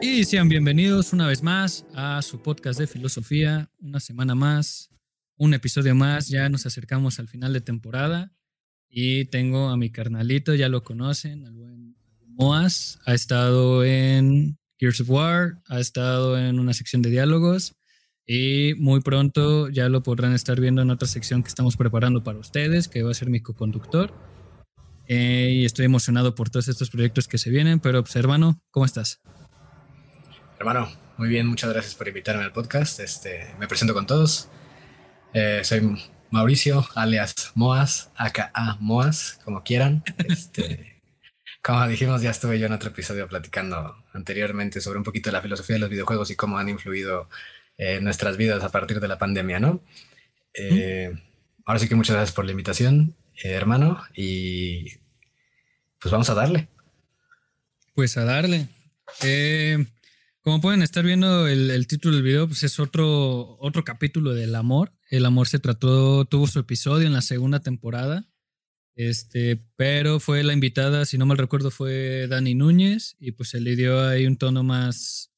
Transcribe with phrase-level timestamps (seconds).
[0.00, 4.90] Y sean bienvenidos una vez más a su podcast de filosofía, una semana más,
[5.36, 8.30] un episodio más, ya nos acercamos al final de temporada
[8.90, 11.96] y tengo a mi carnalito, ya lo conocen, al buen
[12.26, 17.74] Moas, ha estado en Gears of War, ha estado en una sección de diálogos
[18.26, 22.38] y muy pronto ya lo podrán estar viendo en otra sección que estamos preparando para
[22.38, 24.12] ustedes, que va a ser mi co-conductor.
[25.08, 28.84] Eh, y estoy emocionado por todos estos proyectos que se vienen, pero pues, hermano, ¿cómo
[28.84, 29.20] estás?
[30.66, 32.98] Hermano, muy bien, muchas gracias por invitarme al podcast.
[32.98, 34.48] Este, me presento con todos.
[35.32, 35.96] Eh, soy
[36.32, 40.02] Mauricio, alias Moas, aka Moas, como quieran.
[40.28, 41.00] Este,
[41.62, 45.40] como dijimos, ya estuve yo en otro episodio platicando anteriormente sobre un poquito de la
[45.40, 47.28] filosofía de los videojuegos y cómo han influido
[47.78, 49.84] en nuestras vidas a partir de la pandemia, ¿no?
[50.52, 51.12] Eh,
[51.64, 54.96] ahora sí que muchas gracias por la invitación, eh, hermano, y
[56.00, 56.66] pues vamos a darle.
[57.94, 58.68] Pues a darle.
[59.22, 59.86] Eh,
[60.46, 64.92] como pueden estar viendo el, título del video, pues es otro, otro capítulo del amor.
[65.10, 68.28] El amor se trató, tuvo su episodio en la segunda temporada.
[68.94, 73.60] Este, pero fue la invitada, si no mal recuerdo, fue Dani Núñez, y pues se
[73.60, 75.32] le dio ahí un tono más,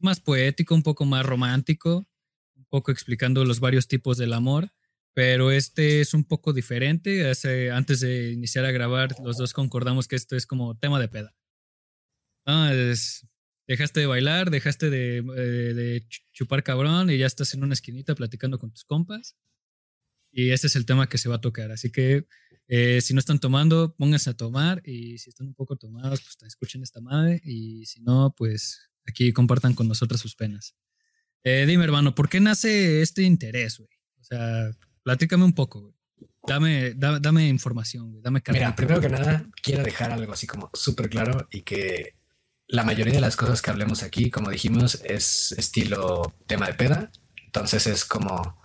[0.00, 2.08] más poético, un poco más romántico,
[2.56, 4.72] un poco explicando los varios tipos del amor.
[5.14, 7.30] Pero este es un poco diferente.
[7.30, 11.06] Hace, antes de iniciar a grabar, los dos concordamos que esto es como tema de
[11.06, 11.36] peda.
[12.46, 13.29] Ah, es,
[13.70, 18.58] dejaste de bailar, dejaste eh, de, chupar cabrón y ya estás en una esquinita platicando
[18.58, 19.36] con tus compas.
[20.32, 21.70] Y ese es el tema que se va a tocar.
[21.70, 22.26] Así que
[22.66, 26.36] eh, si no están tomando, pónganse a tomar y si están un poco tomados, pues
[26.48, 30.74] escuchen esta madre y si no, pues aquí compartan con nosotros sus penas.
[31.44, 33.90] Eh, dime, hermano, ¿por qué nace este interés, güey?
[34.18, 34.70] O sea,
[35.04, 35.94] platícame un poco, güey.
[36.42, 38.22] Dame, dame, información, güey.
[38.22, 42.19] Dame Mira, primero que nada, quiero dejar algo así como súper claro y que
[42.70, 47.10] la mayoría de las cosas que hablemos aquí, como dijimos, es estilo tema de peda.
[47.46, 48.60] Entonces es como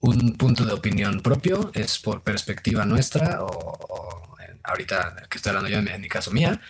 [0.00, 5.78] un punto de opinión propio, es por perspectiva nuestra o, ahorita que estoy hablando yo
[5.78, 6.60] en, mi caso mía.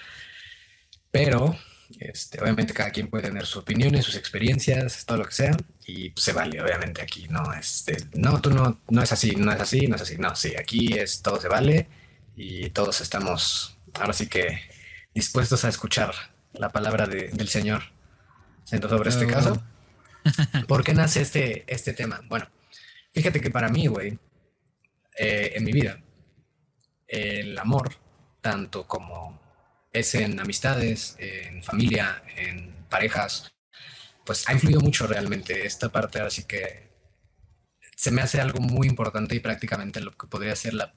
[1.11, 1.57] Pero
[1.99, 5.57] este, obviamente cada quien puede tener sus opiniones, sus experiencias, todo lo que sea,
[5.87, 9.61] y se vale, obviamente aquí no es, no, tú no, no es así, no es
[9.61, 11.89] así, no es así, no, sí, aquí es todo se vale
[12.37, 14.61] y todos estamos ahora sí que
[15.15, 17.83] dispuestos a escuchar la palabra del Señor
[18.65, 19.63] sobre este caso.
[20.69, 22.21] ¿Por qué nace este, este tema?
[22.29, 22.47] Bueno,
[23.13, 24.19] fíjate que para mí, güey,
[25.19, 26.03] eh, en mi vida,
[27.07, 27.95] el amor,
[28.41, 29.41] tanto como
[29.93, 33.55] es en amistades, en familia, en parejas,
[34.25, 36.91] pues ha influido mucho realmente esta parte, así que
[37.97, 40.95] se me hace algo muy importante y prácticamente lo que podría ser la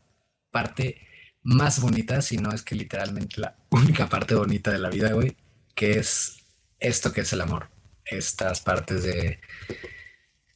[0.51, 1.07] parte
[1.44, 5.35] más bonita, si no es que literalmente la única parte bonita de la vida, güey,
[5.77, 6.43] que es
[6.79, 7.69] esto que es el amor.
[8.03, 9.39] Estas partes de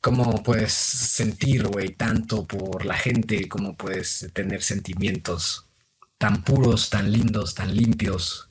[0.01, 5.67] cómo puedes sentir, güey, tanto por la gente, cómo puedes tener sentimientos
[6.17, 8.49] tan puros, tan lindos, tan limpios,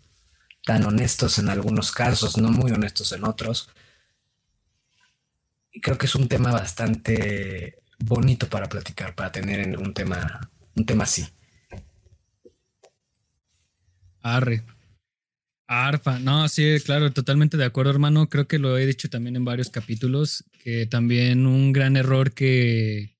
[0.64, 3.69] tan honestos en algunos casos, no muy honestos en otros.
[5.72, 10.87] Y creo que es un tema bastante bonito para platicar, para tener un tema, un
[10.87, 11.26] tema así.
[14.22, 14.64] Arre.
[15.72, 18.28] Arfa, no, sí, claro, totalmente de acuerdo, hermano.
[18.28, 23.16] Creo que lo he dicho también en varios capítulos, que también un gran error que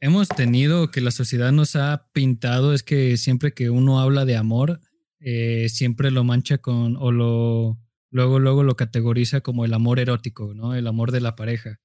[0.00, 4.34] hemos tenido, que la sociedad nos ha pintado, es que siempre que uno habla de
[4.34, 4.80] amor,
[5.20, 7.78] eh, siempre lo mancha con, o lo,
[8.10, 10.74] luego, luego lo categoriza como el amor erótico, ¿no?
[10.74, 11.78] El amor de la pareja.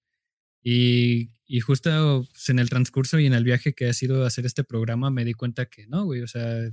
[0.64, 4.64] Y, y justo en el transcurso y en el viaje que ha sido hacer este
[4.64, 6.72] programa, me di cuenta que no, güey, o sea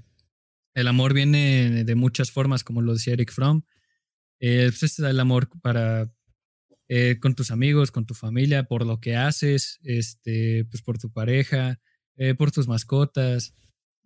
[0.74, 3.62] el amor viene de muchas formas, como lo decía Eric Fromm.
[4.40, 6.10] Eh, pues este el amor para
[6.88, 11.10] eh, con tus amigos, con tu familia, por lo que haces, este, pues por tu
[11.10, 11.80] pareja,
[12.16, 13.54] eh, por tus mascotas.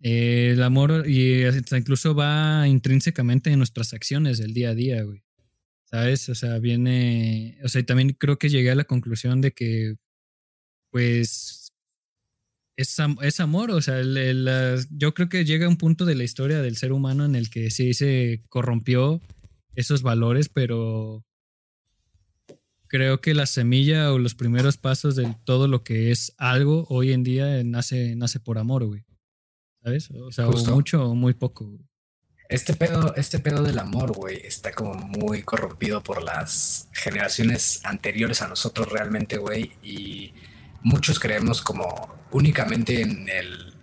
[0.01, 1.43] el amor y
[1.73, 5.23] incluso va intrínsecamente en nuestras acciones del día a día, güey.
[5.85, 6.29] ¿Sabes?
[6.29, 9.95] O sea, viene, o sea, y también creo que llegué a la conclusión de que,
[10.91, 11.58] pues,
[12.79, 16.93] es, amor, o sea, yo creo que llega un punto de la historia del ser
[16.93, 19.19] humano en el que sí se corrompió
[19.75, 21.25] esos valores, pero
[22.87, 27.11] creo que la semilla o los primeros pasos de todo lo que es algo hoy
[27.11, 29.03] en día nace, nace por amor, güey.
[29.83, 30.09] ¿Sabes?
[30.11, 31.77] O sea, mucho o muy poco,
[32.47, 38.41] Este pedo, este pedo del amor, güey, está como muy corrompido por las generaciones anteriores
[38.41, 40.33] a nosotros realmente, güey, y
[40.81, 43.73] muchos creemos como únicamente en el,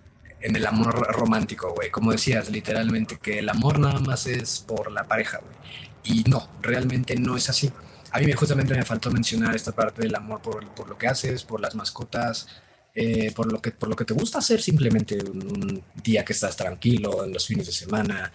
[0.40, 1.90] en el amor romántico, güey.
[1.90, 5.56] Como decías, literalmente, que el amor nada más es por la pareja, güey.
[6.04, 7.70] Y no, realmente no es así.
[8.12, 11.42] A mí justamente me faltó mencionar esta parte del amor por, por lo que haces,
[11.42, 12.46] por las mascotas,
[12.94, 16.56] eh, por, lo que, por lo que te gusta hacer simplemente un, día que estás
[16.56, 18.32] tranquilo, en los fines de semana.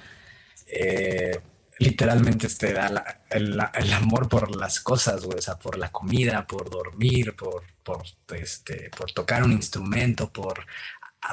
[0.67, 1.39] Eh,
[1.81, 6.45] literalmente te da el, el, amor por las cosas, güey, o sea, por la comida,
[6.45, 8.03] por dormir, por, por,
[8.35, 10.65] este, por tocar un instrumento, por,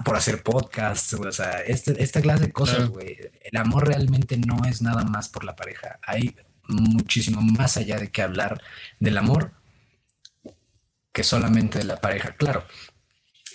[0.02, 3.18] por hacer podcasts, o sea, este, esta clase de cosas, güey.
[3.42, 6.00] El amor realmente no es nada más por la pareja.
[6.02, 6.34] Hay
[6.66, 8.62] muchísimo más allá de que hablar
[9.00, 9.52] del amor
[11.12, 12.36] que solamente de la pareja.
[12.36, 12.64] Claro,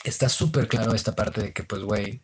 [0.03, 2.21] está súper claro esta parte de que, pues, güey,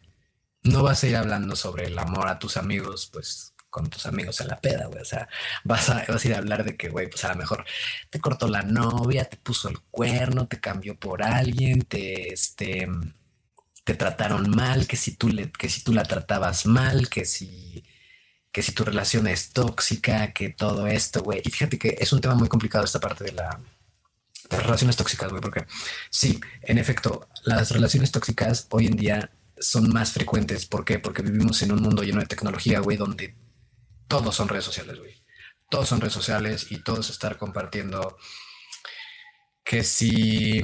[0.62, 4.40] no vas a ir hablando sobre el amor a tus amigos, pues, con tus amigos
[4.42, 5.02] en la peda, güey.
[5.02, 5.28] O sea,
[5.64, 7.66] vas a, vas a ir a hablar de que, güey, pues a lo mejor
[8.10, 12.88] te cortó la novia, te puso el cuerno, te cambió por alguien, te, este,
[13.84, 17.84] te trataron mal, que si tú, le, que si tú la tratabas mal, que si,
[18.52, 21.42] que si tu relación es tóxica, que todo esto, güey.
[21.44, 23.60] Y fíjate que es un tema muy complicado esta parte de la,
[24.50, 25.66] las relaciones tóxicas, güey, porque
[26.10, 30.66] sí, en efecto, las relaciones tóxicas hoy en día son más frecuentes.
[30.66, 31.00] ¿Por qué?
[31.00, 33.36] Porque vivimos en un mundo lleno de tecnología, güey, donde
[34.10, 35.16] todos son redes sociales, güey.
[35.70, 38.18] Todos son redes sociales y todos estar compartiendo
[39.64, 40.64] que si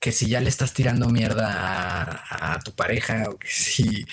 [0.00, 4.04] que si ya le estás tirando mierda a, tu pareja o que si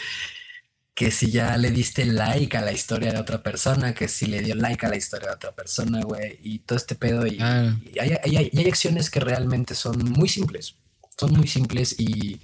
[0.94, 4.42] que si ya le diste like a la historia de otra persona, que si le
[4.42, 7.25] dio like a la historia de otra persona, güey, y todo este pedo.
[7.25, 10.75] Y, hay, hay, acciones que realmente son muy simples,
[11.18, 12.40] son muy simples y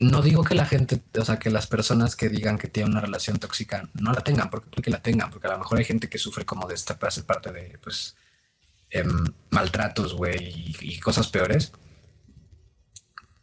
[0.00, 3.02] no digo que la gente, o sea, que las personas que digan que tienen una
[3.02, 6.08] relación tóxica no la tengan, porque que la tengan, porque a lo mejor hay gente
[6.08, 8.16] que sufre como de esta parte de, pues,
[8.90, 11.72] em, maltratos, güey, y, cosas peores.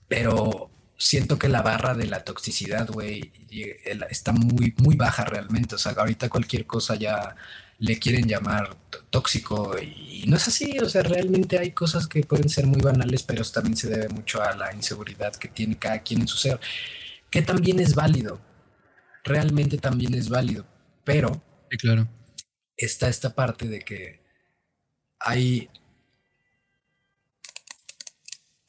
[0.07, 3.31] Pero siento que la barra de la toxicidad, güey,
[4.09, 5.75] está muy, muy baja realmente.
[5.75, 7.35] O sea, ahorita cualquier cosa ya
[7.79, 8.75] le quieren llamar
[9.09, 13.23] tóxico y no es así, o sea, realmente hay cosas que pueden ser muy banales,
[13.23, 16.59] pero también se debe mucho a la inseguridad que tiene cada quien en su ser,
[17.29, 18.41] que también es válido,
[19.23, 20.65] realmente también es válido,
[21.03, 22.07] pero sí, claro.
[22.75, 24.21] está esta parte de que
[25.19, 25.69] hay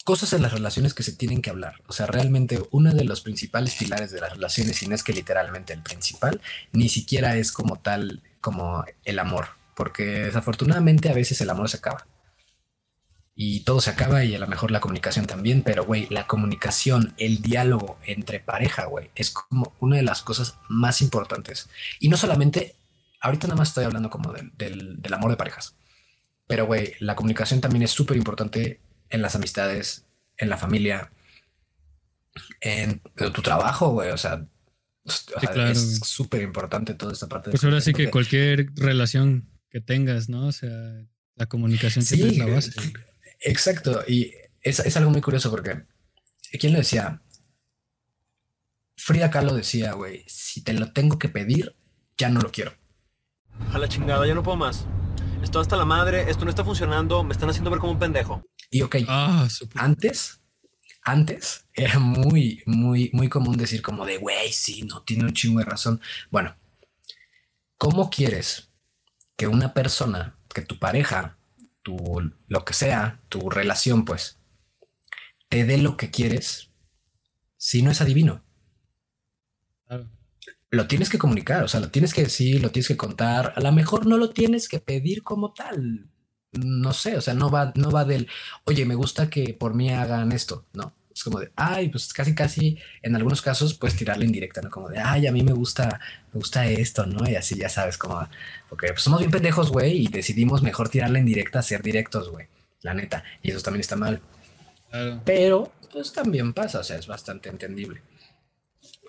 [0.05, 1.83] cosas en las relaciones que se tienen que hablar.
[1.87, 5.13] O sea, realmente uno de los principales pilares de las relaciones, y no es que
[5.13, 6.41] literalmente el principal,
[6.73, 11.77] ni siquiera es como tal como el amor, porque desafortunadamente a veces el amor se
[11.77, 12.07] acaba.
[13.35, 17.13] Y todo se acaba y a lo mejor la comunicación también, pero güey, la comunicación,
[17.19, 21.69] el diálogo entre pareja, güey, es como una de las cosas más importantes.
[22.01, 22.75] Y no solamente,
[23.21, 24.51] ahorita nada más estoy hablando como del,
[25.03, 25.77] del, amor de parejas,
[26.47, 28.81] pero güey, la comunicación también es súper importante
[29.11, 30.07] en las amistades,
[30.39, 31.13] en la familia,
[32.63, 33.03] en
[33.35, 34.47] tu trabajo, güey, o sea,
[35.71, 37.51] es súper importante toda esta parte.
[37.51, 40.47] Pues ahora sí que cualquier relación que tengas, ¿no?
[40.47, 42.73] O sea, la comunicación siempre es la base.
[43.41, 44.03] Exacto.
[44.07, 45.85] Y es, es algo muy curioso porque,
[46.59, 47.23] ¿quién lo decía?
[48.97, 51.75] Frida Kahlo decía, güey, si te lo tengo que pedir,
[52.17, 52.75] ya no lo quiero.
[53.73, 54.87] A la chingada, ya no puedo más.
[55.43, 58.43] Esto hasta la madre, esto no está funcionando, me están haciendo ver como un pendejo.
[58.71, 60.38] Y ok, ah, antes
[61.11, 65.61] antes era muy, muy, muy común decir como de, güey, sí, no tiene un chingo
[65.61, 66.01] de razón.
[66.31, 66.57] Bueno,
[67.77, 68.71] ¿cómo quieres
[69.37, 71.39] que una persona, que tu pareja,
[71.83, 71.97] tu,
[72.47, 74.39] lo que sea, tu relación, pues,
[75.49, 76.71] te dé lo que quieres
[77.57, 78.45] si no es adivino?
[80.71, 83.55] Lo tienes que comunicar, o sea, lo tienes que decir, lo tienes que contar.
[83.57, 86.11] A lo mejor no lo tienes que pedir como tal.
[86.53, 88.29] No sé, o sea, no va, no va del,
[88.65, 92.33] oye, me gusta que por mí hagan esto, no es como de, ay, pues casi,
[92.33, 94.71] casi, en algunos casos, pues tirarle indirecta, ¿no?
[94.71, 96.01] Como de, ay, a mí me gusta,
[96.33, 97.29] me gusta esto, ¿no?
[97.29, 98.27] Y así ya sabes, como,
[98.69, 102.47] porque pues, somos bien pendejos, güey, y decidimos mejor tirarle indirecta a ser directos, güey,
[102.83, 104.23] la neta, y eso también está mal.
[105.25, 108.01] Pero, pues también pasa, o sea, es bastante entendible.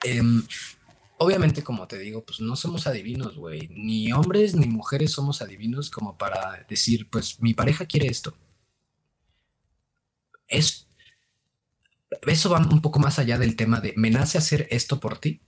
[0.03, 0.41] Em,
[1.19, 3.69] obviamente, como te digo, pues no somos adivinos, güey.
[3.69, 8.33] Ni hombres ni mujeres somos adivinos como para decir, pues mi pareja quiere esto.
[10.47, 10.88] Es
[12.27, 15.41] eso va un poco más allá del tema de me nace hacer esto por ti.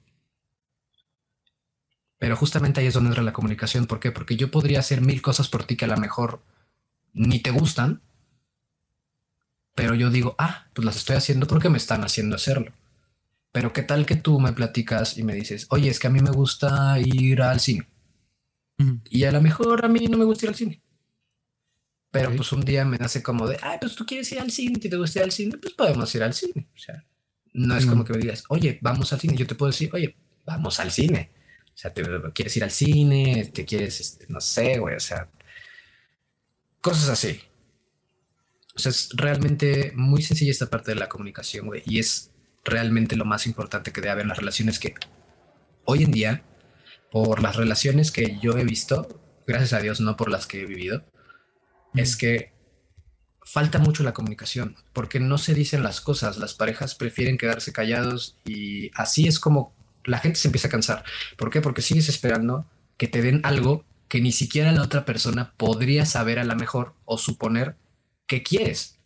[2.18, 3.88] Pero justamente ahí es donde entra la comunicación.
[3.88, 4.12] ¿Por qué?
[4.12, 6.44] Porque yo podría hacer mil cosas por ti que a lo mejor
[7.14, 8.02] ni te gustan.
[9.74, 12.74] Pero yo digo, ah, pues las estoy haciendo porque me están haciendo hacerlo.
[13.52, 16.20] Pero qué tal que tú me platicas y me dices, oye, es que a mí
[16.20, 17.88] me gusta ir al cine.
[19.10, 20.82] Y a lo mejor a mí no me gusta ir al cine.
[22.12, 24.78] Pero pues un día me nace como de, ay, pues tú quieres ir al cine,
[24.80, 26.68] te gusta ir al cine, pues podemos ir al cine.
[26.76, 27.06] O sea,
[27.54, 29.36] No es como que me digas, oye, vamos al cine.
[29.36, 31.32] Yo te puedo decir, oye, vamos al cine.
[31.74, 32.04] O sea, te,
[32.34, 35.30] quieres ir al cine, te quieres, este, no sé, güey, o sea,
[36.82, 37.40] cosas así.
[38.76, 42.32] O sea, es realmente muy sencilla esta parte de la comunicación, güey, y es
[42.64, 44.96] realmente lo más importante que debe haber en las relaciones que
[45.86, 46.44] hoy en día,
[47.10, 50.66] por las relaciones que yo he visto, gracias a Dios, no por las que he
[50.66, 51.06] vivido,
[51.94, 52.54] es que
[53.44, 58.38] falta mucho la comunicación, porque no se dicen las cosas, las parejas prefieren quedarse callados
[58.46, 61.04] y así es como la gente se empieza a cansar.
[61.38, 61.62] ¿Por qué?
[61.62, 62.66] Porque sigues esperando
[62.98, 66.96] que te den algo que ni siquiera la otra persona podría saber a la mejor
[67.06, 67.78] o suponer
[68.28, 69.00] que quieres.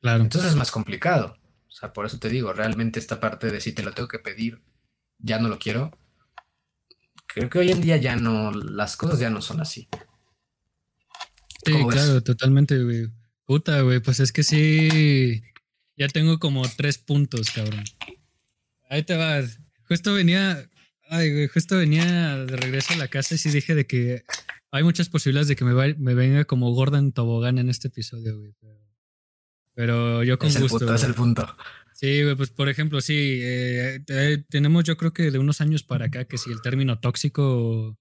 [0.00, 0.22] Claro.
[0.22, 1.36] Entonces es más complicado.
[1.68, 4.18] O sea, por eso te digo, realmente esta parte de si te lo tengo que
[4.18, 4.62] pedir,
[5.18, 5.90] ya no lo quiero.
[7.26, 9.88] Creo que hoy en día ya no, las cosas ya no son así.
[11.64, 13.08] Sí, claro, totalmente, güey.
[13.46, 15.42] Puta, güey, pues es que sí,
[15.96, 17.84] ya tengo como tres puntos, cabrón.
[18.88, 19.60] Ahí te vas.
[19.88, 20.70] Justo venía,
[21.08, 24.24] ay, güey, justo venía de regreso a la casa y sí dije de que
[24.70, 28.54] hay muchas posibilidades de que me, me venga como Gordon Tobogán en este episodio, güey.
[29.74, 30.76] Pero, yo con es gusto.
[30.76, 31.56] El punto, es el punto.
[31.92, 34.00] Sí, güey, pues por ejemplo, sí, eh,
[34.48, 37.98] tenemos yo creo que de unos años para acá que si el término tóxico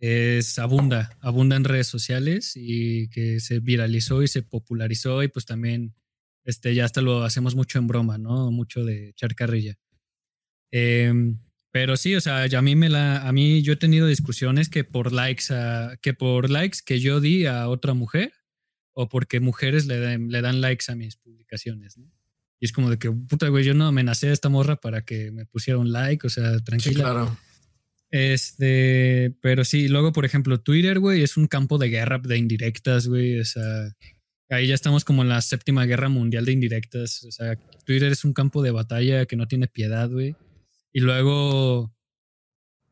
[0.00, 5.44] es abunda, abunda en redes sociales y que se viralizó y se popularizó y pues
[5.44, 5.94] también
[6.44, 8.50] este, ya hasta lo hacemos mucho en broma, ¿no?
[8.50, 9.78] Mucho de echar carrilla.
[10.72, 11.38] Em,
[11.70, 14.84] pero sí, o sea, a mí me la, a mí yo he tenido discusiones que
[14.84, 15.44] por likes,
[16.00, 18.32] que por likes que yo di a otra mujer
[18.94, 22.10] o porque mujeres le, le dan likes a mis publicaciones, ¿no?
[22.58, 25.30] Y es como de que, puta, güey, yo no amenacé a esta morra para que
[25.30, 26.94] me pusiera un like, o sea, tranquila.
[26.94, 27.38] Sí, claro.
[28.10, 33.06] Este, pero sí, luego, por ejemplo, Twitter, güey, es un campo de guerra de indirectas,
[33.06, 33.38] güey.
[33.38, 33.94] O sea,
[34.48, 37.24] ahí ya estamos como en la séptima guerra mundial de indirectas.
[37.24, 40.34] O sea, Twitter es un campo de batalla que no tiene piedad, güey.
[40.92, 41.94] Y luego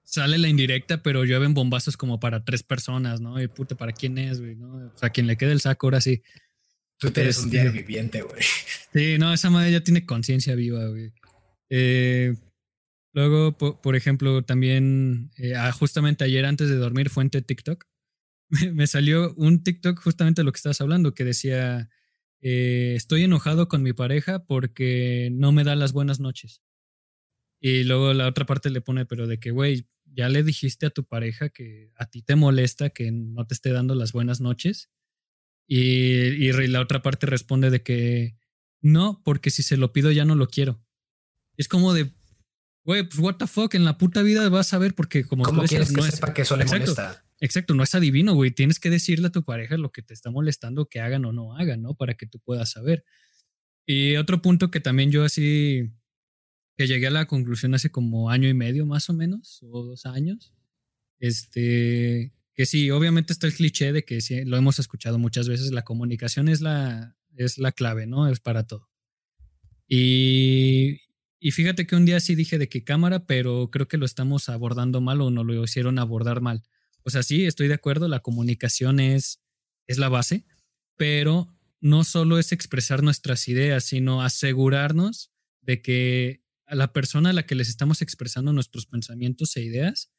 [0.05, 3.43] sale la indirecta, pero llueven bombazos como para tres personas, ¿no?
[3.43, 4.55] Y puta, ¿para quién es, güey?
[4.55, 4.93] ¿no?
[4.95, 6.23] O sea, quien le quede el saco, ahora sí.
[6.97, 8.41] Twitter es un este, diario viviente, güey.
[8.93, 11.13] Sí, no, esa madre ya tiene conciencia viva, güey.
[11.71, 12.35] Eh,
[13.19, 17.85] Luego, por, ejemplo, también eh, ah, justamente ayer antes de dormir, fuente TikTok,
[18.73, 21.91] me salió un TikTok justamente de lo que estabas hablando, que decía,
[22.41, 26.63] eh, estoy enojado con mi pareja porque no me da las buenas noches.
[27.59, 30.91] Y luego la otra parte le pone, pero de que, güey, ya le dijiste a
[30.91, 34.91] tu pareja que a ti te molesta que no te esté dando las buenas noches.
[35.67, 38.37] Y, y la otra parte responde de que
[38.81, 40.81] no, porque si se lo pido ya no lo quiero.
[41.57, 42.13] Es como de,
[42.89, 45.63] Güey, pues what the fuck, en la puta vida vas a ver porque como ¿Cómo
[45.65, 47.23] quieres que sepa que eso le exacto, molesta?
[47.39, 48.51] Exacto, no es adivino, güey.
[48.51, 51.55] Tienes que decirle a tu pareja lo que te está molestando que hagan o no
[51.55, 51.93] hagan, ¿no?
[51.93, 53.05] Para que tú puedas saber.
[53.85, 55.93] Y otro punto que también yo así,
[56.79, 60.07] que llegué a la conclusión hace como año y medio más o menos, o dos
[60.07, 60.55] años,
[61.19, 65.73] este, que sí, obviamente está el cliché de que sí, lo hemos escuchado muchas veces,
[65.73, 68.31] la comunicación es la, es la clave, ¿no?
[68.31, 68.89] Es para todo.
[69.87, 71.03] Y,
[71.41, 74.49] y fíjate que un día sí dije de qué cámara, pero creo que lo estamos
[74.49, 76.63] abordando mal o no lo hicieron abordar mal.
[77.03, 79.41] O sea, sí, estoy de acuerdo, la comunicación es,
[79.87, 80.45] es la base,
[80.97, 81.49] pero
[81.81, 85.31] no solo es expresar nuestras ideas, sino asegurarnos
[85.63, 90.11] de que a la persona a la que les estamos expresando nuestros pensamientos e ideas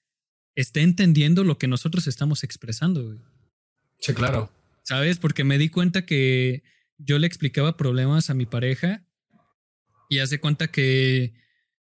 [0.56, 3.18] esté entendiendo lo que nosotros estamos expresando.
[4.00, 4.52] Sí, claro.
[4.84, 5.20] ¿Sabes?
[5.20, 6.64] Porque me di cuenta que
[6.98, 9.06] yo le explicaba problemas a mi pareja
[10.10, 11.34] y hace cuenta que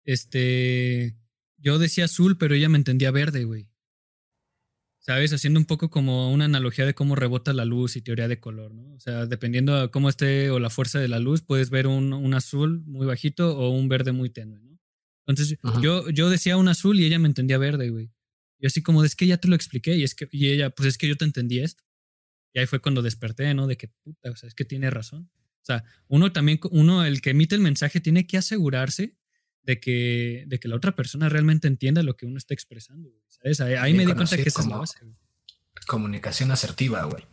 [0.04, 1.16] este
[1.58, 3.70] yo decía azul, pero ella me entendía verde, güey.
[5.00, 5.32] ¿Sabes?
[5.32, 8.74] Haciendo un poco como una analogía de cómo rebota la luz y teoría de color,
[8.74, 8.94] ¿no?
[8.94, 12.34] O sea, dependiendo de cómo esté o la fuerza de la luz, puedes ver un,
[12.34, 14.78] azul muy bajito o un verde muy tenue, ¿no?
[15.26, 18.12] Entonces, yo, yo decía un azul y ella me entendía verde, güey.
[18.60, 20.90] Y así como, es que ya te lo expliqué y es que, y ella, pues
[20.90, 21.84] es que yo te entendí esto.
[22.54, 23.68] Y ahí fue cuando desperté, ¿no?
[23.68, 25.30] De que, puta, o sea, es que tiene razón.
[25.68, 29.18] O sea, uno también, uno, el que emite el mensaje, tiene que asegurarse
[29.64, 33.10] de que, de que la otra persona realmente entienda lo que uno está expresando.
[33.28, 33.60] ¿sabes?
[33.60, 35.00] Ahí, me di cuenta que esa es la base.
[35.86, 37.26] Comunicación asertiva, güey.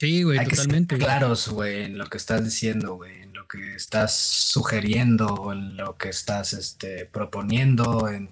[0.00, 0.96] Sí, güey, totalmente.
[0.96, 5.76] Que claros, güey, en lo que estás diciendo, güey, en lo que estás sugiriendo, en
[5.76, 8.30] lo que estás este, proponiendo, en,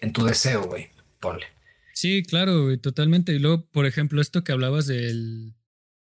[0.00, 0.90] en tu deseo, güey,
[1.20, 1.46] ponle.
[1.94, 3.32] Sí, claro, güey, totalmente.
[3.32, 5.54] Y luego, por ejemplo, esto que hablabas del,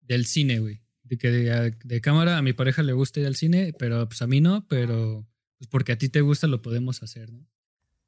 [0.02, 3.74] del cine, güey de que de, cámara a mi pareja le gusta ir al cine,
[3.78, 7.32] pero pues a mí no, pero pues porque a ti te gusta lo podemos hacer,
[7.32, 7.48] ¿no?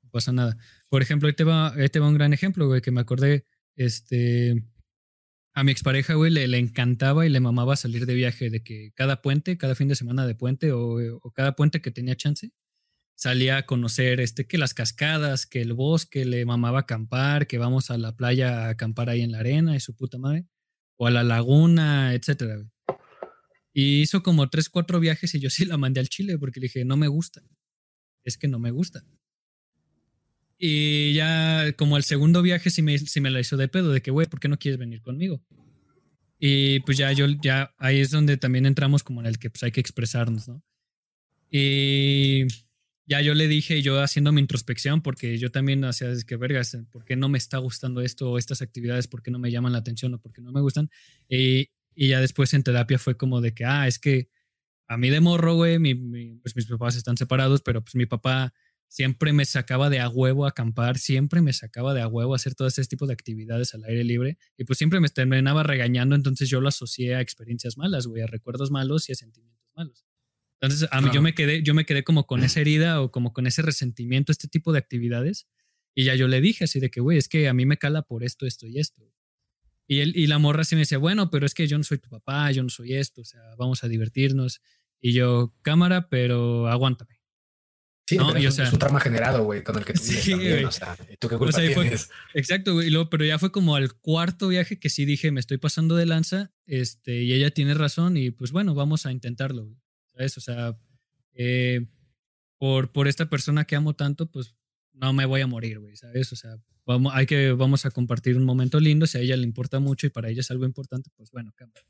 [0.04, 0.58] No pasa nada.
[0.90, 3.46] Por ejemplo, ahí te va, ahí te va un gran ejemplo, güey, que me acordé,
[3.76, 4.64] este,
[5.54, 8.92] A mi expareja, güey, le, le, encantaba y le mamaba salir de viaje, de que
[8.96, 12.52] cada puente, cada fin de semana de puente o, o cada puente que tenía chance,
[13.20, 17.92] salía a conocer este, que las cascadas, que el bosque, le mamaba acampar, que vamos
[17.92, 20.46] a la playa a acampar ahí en la arena y su puta madre,
[20.98, 22.56] o a la laguna, etcétera.
[22.56, 22.70] Güey.
[23.82, 26.66] Y hizo como tres, cuatro viajes y yo sí la mandé al Chile porque le
[26.66, 27.42] dije, no me gusta,
[28.26, 29.06] es que no me gusta.
[30.58, 34.02] Y ya como el segundo viaje sí me, sí me la hizo de pedo, de
[34.02, 35.42] que, güey, ¿por qué no quieres venir conmigo?
[36.40, 39.64] Y pues ya yo, ya ahí es donde también entramos como en el que pues
[39.64, 40.62] hay que expresarnos, ¿no?
[41.50, 42.48] Y
[43.06, 46.78] ya yo le dije, yo haciendo mi introspección, porque yo también hacía, es que vergas,
[46.92, 49.08] ¿por qué no me está gustando esto o estas actividades?
[49.08, 50.90] ¿Por qué no me llaman la atención o por qué no me gustan?
[51.30, 54.30] Y, y ya después en terapia fue como de que, ah, es que
[54.88, 58.06] a mí de morro, güey, mi, mi, pues mis papás están separados, pero pues mi
[58.06, 58.54] papá
[58.88, 62.38] siempre me sacaba de a huevo a acampar, siempre me sacaba de a huevo a
[62.38, 66.16] hacer todo ese tipo de actividades al aire libre y pues siempre me terminaba regañando,
[66.16, 70.06] entonces yo lo asocié a experiencias malas, güey, a recuerdos malos y a sentimientos malos.
[70.62, 71.16] Entonces, a mí claro.
[71.16, 74.32] yo me quedé, yo me quedé como con esa herida o como con ese resentimiento,
[74.32, 75.48] este tipo de actividades.
[75.96, 78.02] Y ya yo le dije así de que, güey, es que a mí me cala
[78.02, 79.09] por esto, esto y esto.
[79.92, 81.98] Y, él, y la morra sí me decía, bueno, pero es que yo no soy
[81.98, 84.62] tu papá, yo no soy esto, o sea, vamos a divertirnos.
[85.02, 87.20] Y yo, cámara, pero aguántame.
[88.08, 88.28] Sí, ¿no?
[88.28, 90.30] pero y, es, o sea, es, un trauma generado, güey, con el que tú sí,
[90.30, 92.06] también, o sea, ¿tú qué culpa o sea, tienes?
[92.06, 95.40] Fue, exacto, güey, luego, pero ya fue como al cuarto viaje que sí dije, me
[95.40, 99.66] estoy pasando de lanza, este, y ella tiene razón, y pues bueno, vamos a intentarlo,
[99.66, 99.80] güey.
[100.14, 100.38] ¿sabes?
[100.38, 100.78] O sea,
[101.34, 101.88] eh,
[102.60, 104.56] por, por esta persona que amo tanto, pues
[105.00, 106.32] no me voy a morir, güey, ¿sabes?
[106.34, 109.44] O sea, vamos, hay que, vamos a compartir un momento lindo, si a ella le
[109.44, 111.84] importa mucho y para ella es algo importante, pues bueno, cambia.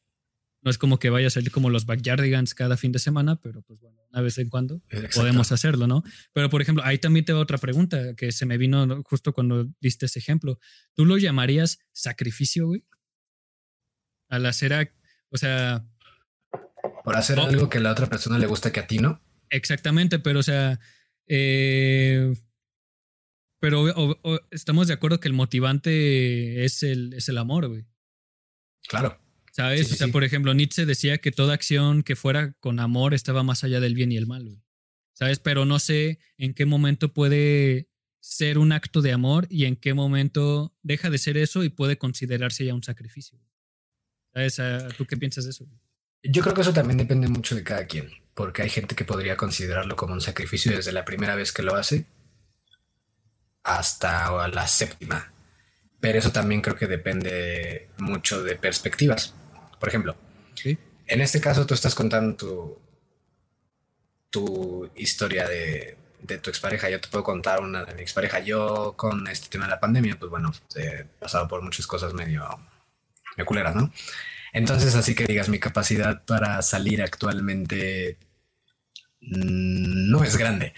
[0.61, 3.61] No es como que vaya a salir como los backyardigans cada fin de semana, pero
[3.61, 5.21] pues bueno, una vez en cuando Exacto.
[5.21, 6.03] podemos hacerlo, ¿no?
[6.33, 9.69] Pero por ejemplo, ahí también te va otra pregunta que se me vino justo cuando
[9.79, 10.59] diste ese ejemplo.
[10.95, 12.83] ¿Tú lo llamarías sacrificio, güey?
[14.27, 14.93] Al hacer,
[15.29, 15.87] o sea,
[17.05, 17.43] por hacer oh.
[17.43, 19.21] algo que a la otra persona le gusta que a ti no.
[19.49, 20.79] Exactamente, pero o sea,
[21.25, 22.33] eh,
[23.59, 27.85] pero o, o, estamos de acuerdo que el motivante es el, es el amor, güey.
[28.87, 29.19] Claro.
[29.51, 29.87] ¿Sabes?
[29.87, 30.13] Sí, o sea, sí.
[30.13, 33.95] por ejemplo, Nietzsche decía que toda acción que fuera con amor estaba más allá del
[33.95, 34.63] bien y el mal, güey.
[35.13, 35.39] ¿Sabes?
[35.39, 37.89] Pero no sé en qué momento puede
[38.21, 41.97] ser un acto de amor y en qué momento deja de ser eso y puede
[41.97, 43.39] considerarse ya un sacrificio.
[44.33, 44.61] ¿Sabes?
[44.97, 45.65] ¿Tú qué piensas de eso?
[45.65, 45.79] Güey?
[46.23, 49.35] Yo creo que eso también depende mucho de cada quien, porque hay gente que podría
[49.35, 52.05] considerarlo como un sacrificio desde la primera vez que lo hace
[53.77, 55.31] hasta la séptima.
[55.99, 59.33] Pero eso también creo que depende mucho de perspectivas.
[59.79, 60.15] Por ejemplo,
[60.55, 60.77] ¿Sí?
[61.07, 62.77] en este caso tú estás contando tu,
[64.29, 66.89] tu historia de, de, tu expareja.
[66.89, 68.39] Yo te puedo contar una de mi expareja.
[68.39, 72.47] Yo con este tema de la pandemia, pues bueno, he pasado por muchas cosas medio,
[73.35, 73.91] medio culeras, ¿no?
[74.53, 78.17] Entonces, así que digas, mi capacidad para salir actualmente
[79.21, 80.73] no es grande.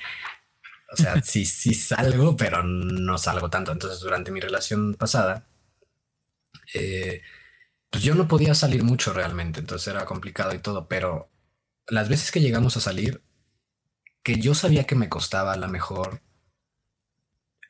[0.92, 3.72] O sea, sí, sí salgo, pero no salgo tanto.
[3.72, 5.48] Entonces, durante mi relación pasada,
[6.74, 7.22] eh,
[7.90, 9.60] pues yo no podía salir mucho realmente.
[9.60, 11.30] Entonces era complicado y todo, pero
[11.88, 13.24] las veces que llegamos a salir,
[14.24, 16.22] que yo sabía que me costaba a lo mejor,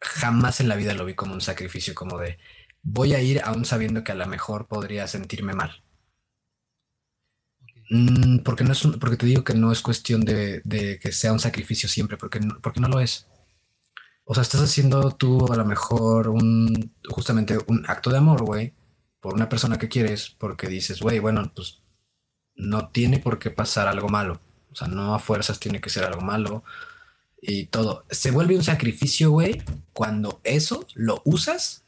[0.01, 2.39] jamás en la vida lo vi como un sacrificio, como de
[2.83, 5.83] voy a ir aún sabiendo que a lo mejor podría sentirme mal.
[7.91, 11.33] Mm, porque, no es porque te digo que no es cuestión de, de que sea
[11.33, 13.27] un sacrificio siempre, porque no, porque no lo es.
[14.23, 18.73] O sea, estás haciendo tú a lo mejor un, justamente un acto de amor, güey,
[19.19, 21.81] por una persona que quieres, porque dices, güey, bueno, pues
[22.55, 24.41] no tiene por qué pasar algo malo.
[24.71, 26.63] O sea, no a fuerzas tiene que ser algo malo
[27.41, 28.05] y todo.
[28.09, 29.61] Se vuelve un sacrificio, güey,
[29.93, 31.83] cuando eso lo usas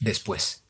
[0.00, 0.61] después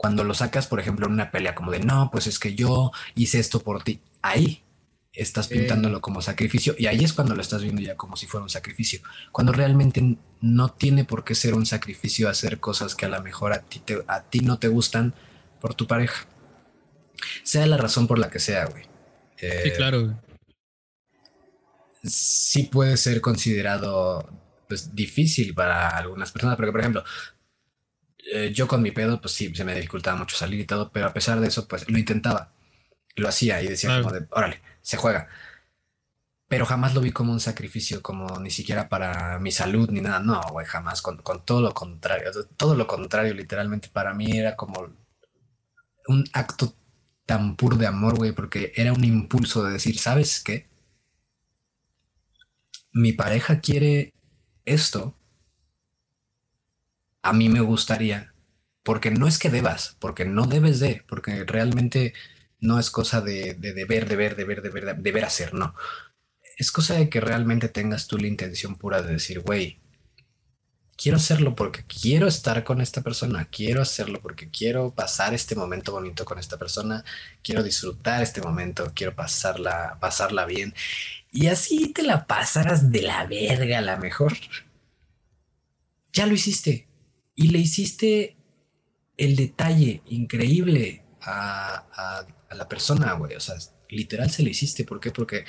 [0.00, 2.90] cuando lo sacas, por ejemplo, en una pelea como de, no, pues es que yo
[3.14, 4.64] hice esto por ti, ahí
[5.12, 6.00] estás pintándolo eh.
[6.00, 9.02] como sacrificio y ahí es cuando lo estás viendo ya como si fuera un sacrificio,
[9.30, 13.52] cuando realmente no tiene por qué ser un sacrificio hacer cosas que a lo mejor
[13.52, 15.12] a ti, te, a ti no te gustan
[15.60, 16.26] por tu pareja,
[17.42, 18.84] sea la razón por la que sea, güey.
[19.36, 20.18] Eh, sí, claro.
[22.02, 24.30] Sí puede ser considerado
[24.66, 27.04] pues, difícil para algunas personas, porque por ejemplo,
[28.32, 31.06] eh, yo con mi pedo, pues sí, se me dificultaba mucho salir y todo, pero
[31.06, 32.52] a pesar de eso, pues lo intentaba,
[33.16, 34.04] lo hacía y decía claro.
[34.04, 35.28] como de, órale, se juega.
[36.48, 40.18] Pero jamás lo vi como un sacrificio, como ni siquiera para mi salud ni nada.
[40.20, 44.56] No, güey, jamás, con, con todo lo contrario, todo lo contrario, literalmente para mí era
[44.56, 44.88] como
[46.08, 46.74] un acto
[47.26, 50.68] tan puro de amor, güey, porque era un impulso de decir, ¿sabes qué?
[52.92, 54.12] Mi pareja quiere
[54.64, 55.14] esto
[57.22, 58.34] a mí me gustaría
[58.82, 62.14] porque no es que debas, porque no debes de, porque realmente
[62.60, 65.74] no es cosa de, de deber, deber, deber, deber, deber hacer, no.
[66.58, 69.80] Es cosa de que realmente tengas tú la intención pura de decir, güey,
[71.00, 75.92] quiero hacerlo porque quiero estar con esta persona, quiero hacerlo porque quiero pasar este momento
[75.92, 77.04] bonito con esta persona,
[77.42, 80.74] quiero disfrutar este momento, quiero pasarla, pasarla bien.
[81.32, 84.34] Y así te la pasarás de la verga a la mejor.
[86.12, 86.89] Ya lo hiciste.
[87.40, 88.36] Y le hiciste
[89.16, 93.34] el detalle increíble a, a la persona, güey.
[93.34, 93.56] O sea,
[93.88, 94.84] literal se lo hiciste.
[94.84, 95.10] ¿Por qué?
[95.10, 95.44] Porque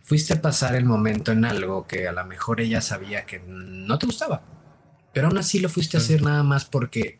[0.00, 3.98] fuiste a pasar el momento en algo que a lo mejor ella sabía que no
[3.98, 4.42] te gustaba
[5.18, 7.18] pero aún así lo fuiste a hacer nada más porque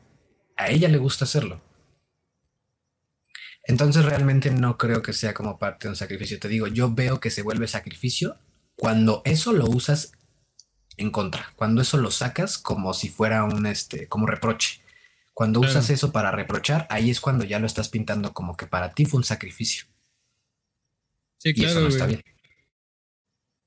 [0.57, 1.61] a ella le gusta hacerlo.
[3.65, 6.39] Entonces realmente no creo que sea como parte de un sacrificio.
[6.39, 8.39] Te digo, yo veo que se vuelve sacrificio
[8.77, 10.13] cuando eso lo usas
[10.99, 14.81] en contra, cuando eso lo sacas como si fuera un este, como reproche.
[15.33, 18.93] Cuando usas eso para reprochar, ahí es cuando ya lo estás pintando como que para
[18.93, 19.87] ti fue un sacrificio.
[21.39, 21.69] Sí, claro.
[21.69, 22.25] Y eso no está bien.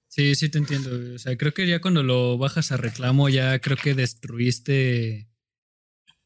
[0.09, 1.15] Sí, sí te entiendo.
[1.15, 5.29] O sea, creo que ya cuando lo bajas a reclamo, ya creo que destruiste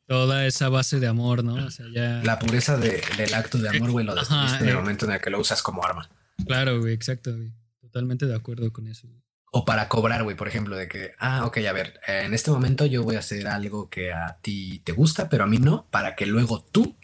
[0.07, 1.53] toda esa base de amor, ¿no?
[1.63, 2.23] O sea, ya.
[2.23, 4.79] La pureza del acto de amor, güey, lo destruiste en el eh.
[4.79, 6.09] momento en el que lo usas como arma.
[6.47, 7.53] Claro, güey, exacto, güey.
[7.79, 9.07] Totalmente de acuerdo con eso.
[9.51, 12.85] O para cobrar, güey, por ejemplo, de que, ah, ok, a ver, en este momento
[12.85, 16.15] yo voy a hacer algo que a ti te gusta, pero a mí no, para
[16.15, 16.97] que luego tú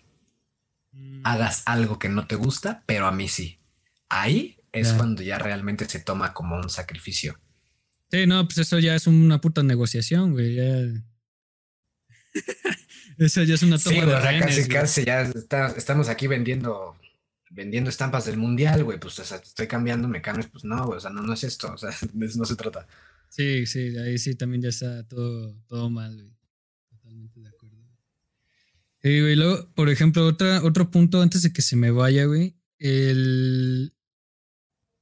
[0.91, 1.21] mm.
[1.23, 3.59] hagas algo que no te gusta, pero a mí sí.
[4.09, 7.39] Ahí es cuando ya realmente se toma como un sacrificio.
[8.11, 10.55] Sí, no, pues eso ya es una puta negociación, güey.
[10.55, 10.65] Ya...
[13.17, 16.97] eso ya es una toma de casi, casi ya estamos aquí vendiendo
[17.51, 20.97] vendiendo estampas del mundial, güey, pues o sea, estoy cambiando, me cambias, pues no, güey,
[20.97, 22.87] o sea, no, no es esto, o sea, no se trata.
[23.29, 26.35] Sí, sí, ahí sí también ya está todo, todo mal, güey.
[26.89, 27.77] Totalmente de acuerdo.
[29.03, 32.57] Y, güey, luego, por ejemplo, otra, otro punto antes de que se me vaya, güey.
[32.77, 33.93] El,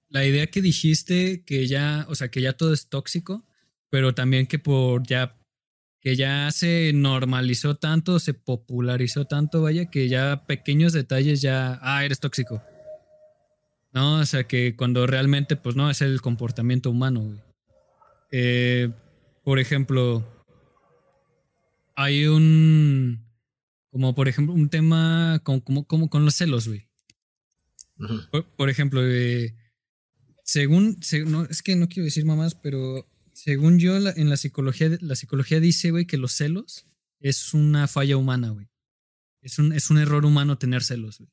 [0.09, 3.47] la idea que dijiste que ya, o sea, que ya todo es tóxico,
[3.89, 5.38] pero también que por ya
[6.01, 12.05] que ya se normalizó tanto, se popularizó tanto, vaya, que ya pequeños detalles ya, ah,
[12.05, 12.63] eres tóxico.
[13.91, 17.39] No, o sea, que cuando realmente, pues no, es el comportamiento humano, güey.
[18.31, 18.91] Eh,
[19.43, 20.25] por ejemplo,
[21.95, 23.25] hay un,
[23.91, 26.87] como por ejemplo, un tema como, como, con los celos, güey.
[28.55, 29.55] por, ejemplo, eh,
[30.43, 33.07] según, no, es que no quiero decir mamás, pero
[33.43, 36.85] según yo en la psicología, la psicología dice, güey, que los celos
[37.21, 38.67] es una falla humana, güey.
[39.41, 41.31] Es un, es un error humano tener celos, güey.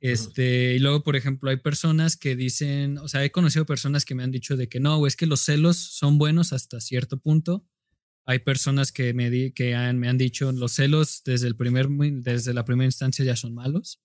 [0.00, 4.16] Este, y luego, por ejemplo, hay personas que dicen, o sea, he conocido personas que
[4.16, 7.64] me han dicho de que no, es que los celos son buenos hasta cierto punto.
[8.24, 12.54] Hay personas que me, di, que me han dicho los celos desde, el primer, desde
[12.54, 14.00] la primera instancia ya son malos.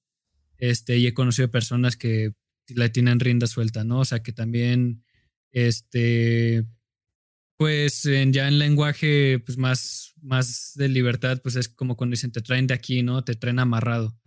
[0.57, 2.35] Este, y he conocido personas que
[2.67, 3.99] la tienen rienda suelta, ¿no?
[3.99, 5.03] O sea, que también,
[5.51, 6.65] este,
[7.57, 12.41] pues ya en lenguaje pues más, más de libertad, pues es como cuando dicen te
[12.41, 13.23] traen de aquí, ¿no?
[13.23, 14.17] Te traen amarrado.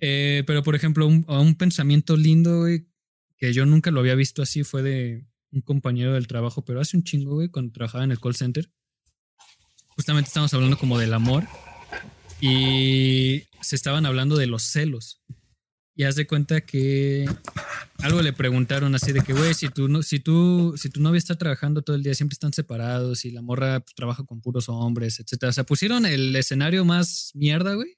[0.00, 2.66] Eh, pero, por ejemplo, un, un pensamiento lindo,
[3.36, 6.96] que yo nunca lo había visto así, fue de un compañero del trabajo, pero hace
[6.96, 8.70] un chingo, güey, cuando trabajaba en el call center.
[9.96, 11.44] Justamente estamos hablando como del amor
[12.40, 15.22] y se estaban hablando de los celos.
[15.96, 17.24] Y haz de cuenta que
[17.98, 21.18] algo le preguntaron así de que, güey, si tú, no, si, tú, si tu novia
[21.18, 24.68] está trabajando todo el día, siempre están separados y la morra pues, trabaja con puros
[24.68, 25.50] hombres, etcétera.
[25.50, 27.96] O sea, pusieron el escenario más mierda, güey.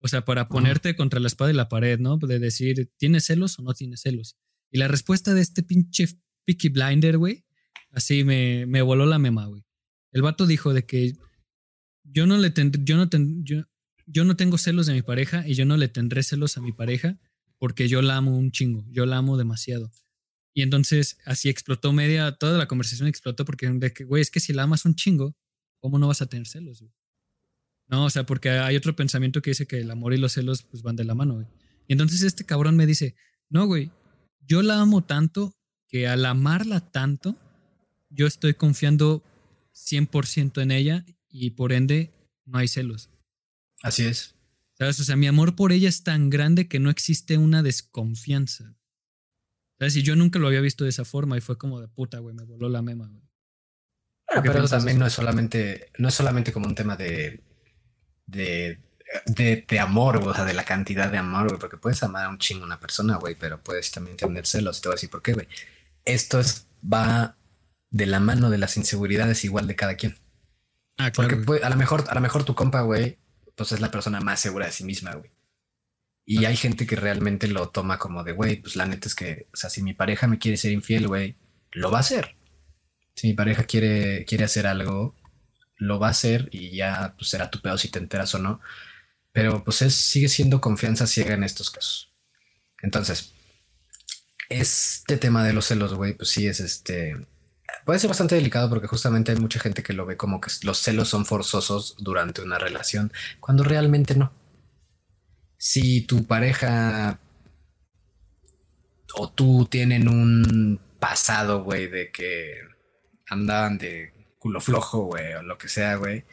[0.00, 2.18] O sea, para ponerte contra la espada y la pared, ¿no?
[2.18, 4.36] De decir, ¿tienes celos o no tienes celos?
[4.70, 6.06] Y la respuesta de este pinche
[6.44, 7.46] Picky Blinder, güey,
[7.90, 9.64] así me, me voló la mema, güey.
[10.12, 11.14] El vato dijo de que
[12.02, 13.08] yo no le tendré, yo no
[13.42, 13.62] yo,
[14.06, 16.72] yo no tengo celos de mi pareja y yo no le tendré celos a mi
[16.72, 17.18] pareja
[17.58, 19.90] porque yo la amo un chingo, yo la amo demasiado.
[20.52, 23.68] Y entonces así explotó media, toda la conversación explotó porque,
[24.04, 25.36] güey, es que si la amas un chingo,
[25.80, 26.84] ¿cómo no vas a tener celos?
[27.86, 30.62] No, o sea, porque hay otro pensamiento que dice que el amor y los celos
[30.62, 31.46] pues van de la mano.
[31.86, 33.16] Y entonces este cabrón me dice,
[33.48, 33.90] no, güey,
[34.40, 35.56] yo la amo tanto
[35.88, 37.36] que al amarla tanto,
[38.08, 39.22] yo estoy confiando
[39.74, 42.12] 100% en ella y por ende
[42.44, 43.10] no hay celos.
[43.84, 44.34] Así es.
[44.78, 44.98] ¿Sabes?
[44.98, 48.74] O sea, mi amor por ella es tan grande que no existe una desconfianza.
[49.78, 49.94] ¿Sabes?
[49.96, 52.34] Y yo nunca lo había visto de esa forma y fue como de puta, güey,
[52.34, 53.22] me voló la mema, güey.
[54.42, 57.42] pero también no es solamente, no es solamente como un tema de,
[58.26, 58.80] de,
[59.26, 62.38] de, amor, o sea, de la cantidad de amor, güey, porque puedes amar a un
[62.38, 64.80] chingo a una persona, güey, pero puedes también tener celos.
[64.80, 65.46] Te voy a decir por qué, güey.
[66.06, 67.36] Esto es, va
[67.90, 70.16] de la mano de las inseguridades igual de cada quien.
[70.96, 71.42] Ah, claro.
[71.44, 73.18] Porque a lo mejor, a lo mejor tu compa, güey,
[73.56, 75.30] pues es la persona más segura de sí misma, güey.
[76.26, 79.48] Y hay gente que realmente lo toma como de, güey, pues la neta es que,
[79.52, 81.36] o sea, si mi pareja me quiere ser infiel, güey,
[81.72, 82.36] lo va a hacer.
[83.14, 85.14] Si mi pareja quiere, quiere hacer algo,
[85.76, 88.60] lo va a hacer y ya pues, será tu pedo si te enteras o no.
[89.32, 92.12] Pero pues es, sigue siendo confianza ciega en estos casos.
[92.82, 93.34] Entonces,
[94.48, 97.26] este tema de los celos, güey, pues sí es este.
[97.84, 100.78] Puede ser bastante delicado porque justamente hay mucha gente que lo ve como que los
[100.78, 104.32] celos son forzosos durante una relación, cuando realmente no.
[105.58, 107.20] Si tu pareja
[109.14, 112.54] o tú tienen un pasado, güey, de que
[113.28, 116.24] andaban de culo flojo, güey, o lo que sea, güey.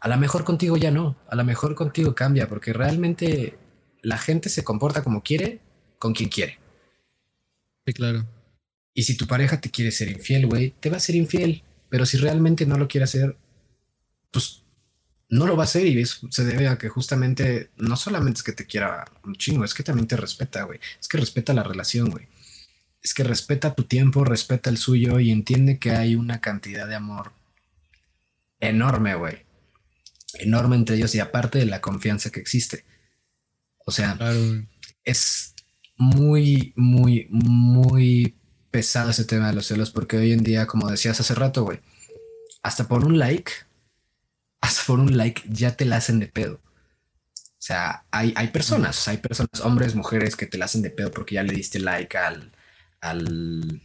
[0.00, 3.58] A lo mejor contigo ya no, a lo mejor contigo cambia, porque realmente
[4.02, 5.60] la gente se comporta como quiere,
[5.98, 6.58] con quien quiere.
[7.86, 8.26] Sí, claro.
[8.96, 11.62] Y si tu pareja te quiere ser infiel, güey, te va a ser infiel.
[11.88, 13.36] Pero si realmente no lo quiere hacer,
[14.32, 14.64] pues
[15.28, 18.52] no lo va a hacer y se debe a que justamente no solamente es que
[18.52, 20.80] te quiera un chingo, es que también te respeta, güey.
[21.00, 22.26] Es que respeta la relación, güey
[23.06, 26.96] es que respeta tu tiempo, respeta el suyo y entiende que hay una cantidad de
[26.96, 27.32] amor
[28.58, 29.46] enorme, güey.
[30.40, 32.84] Enorme entre ellos y aparte de la confianza que existe.
[33.86, 34.18] O sea,
[35.04, 35.54] es
[35.96, 38.34] muy, muy, muy
[38.76, 41.80] pesado ese tema de los celos porque hoy en día, como decías hace rato, güey,
[42.62, 43.50] hasta por un like,
[44.60, 46.60] hasta por un like ya te la hacen de pedo.
[47.42, 51.10] O sea, hay, hay personas, hay personas, hombres, mujeres que te la hacen de pedo
[51.10, 52.52] porque ya le diste like al,
[53.00, 53.80] al,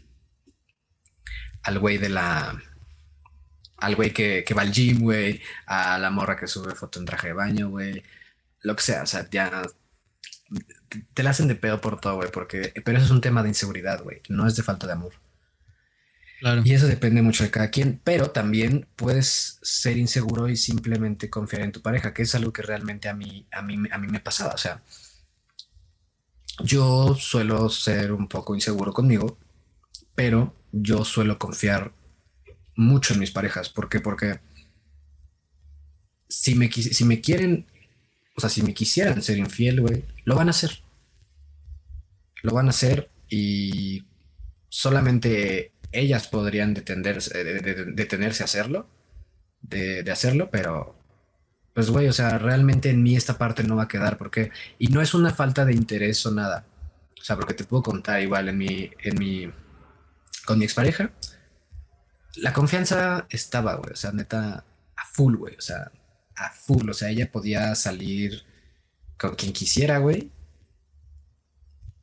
[1.64, 2.62] al güey de la,
[3.78, 7.06] al güey que, que, va al gym, güey, a la morra que sube foto en
[7.06, 8.04] traje de baño, güey,
[8.64, 9.64] lo que sea, o sea, ya
[11.14, 13.50] te la hacen de pedo por todo, güey, porque, pero eso es un tema de
[13.50, 15.14] inseguridad, güey, no es de falta de amor.
[16.40, 16.62] Claro.
[16.66, 21.62] Y eso depende mucho de cada quien, pero también puedes ser inseguro y simplemente confiar
[21.62, 24.20] en tu pareja, que es algo que realmente a mí, a mí, a mí me
[24.20, 24.82] pasaba, o sea,
[26.64, 29.38] yo suelo ser un poco inseguro conmigo,
[30.16, 31.94] pero yo suelo confiar
[32.76, 33.70] mucho en mis parejas.
[33.70, 34.00] ¿Por qué?
[34.00, 34.40] Porque
[36.28, 37.66] si me, si me quieren,
[38.36, 40.82] o sea, si me quisieran ser infiel, güey, lo van a hacer.
[42.44, 44.04] Lo van a hacer y
[44.70, 48.88] solamente ellas podrían detenerse, detenerse a hacerlo,
[49.62, 50.96] de, de hacerlo, pero
[51.74, 54.88] pues güey, o sea, realmente en mí esta parte no va a quedar, porque, y
[54.88, 56.66] no es una falta de interés o nada,
[57.20, 59.52] o sea, porque te puedo contar igual en mi, en mi,
[60.46, 61.12] con mi expareja,
[62.36, 64.66] la confianza estaba, güey, o sea, neta,
[64.96, 65.92] a full, güey, o sea,
[66.46, 68.44] a full, o sea, ella podía salir
[69.18, 70.32] con quien quisiera, güey,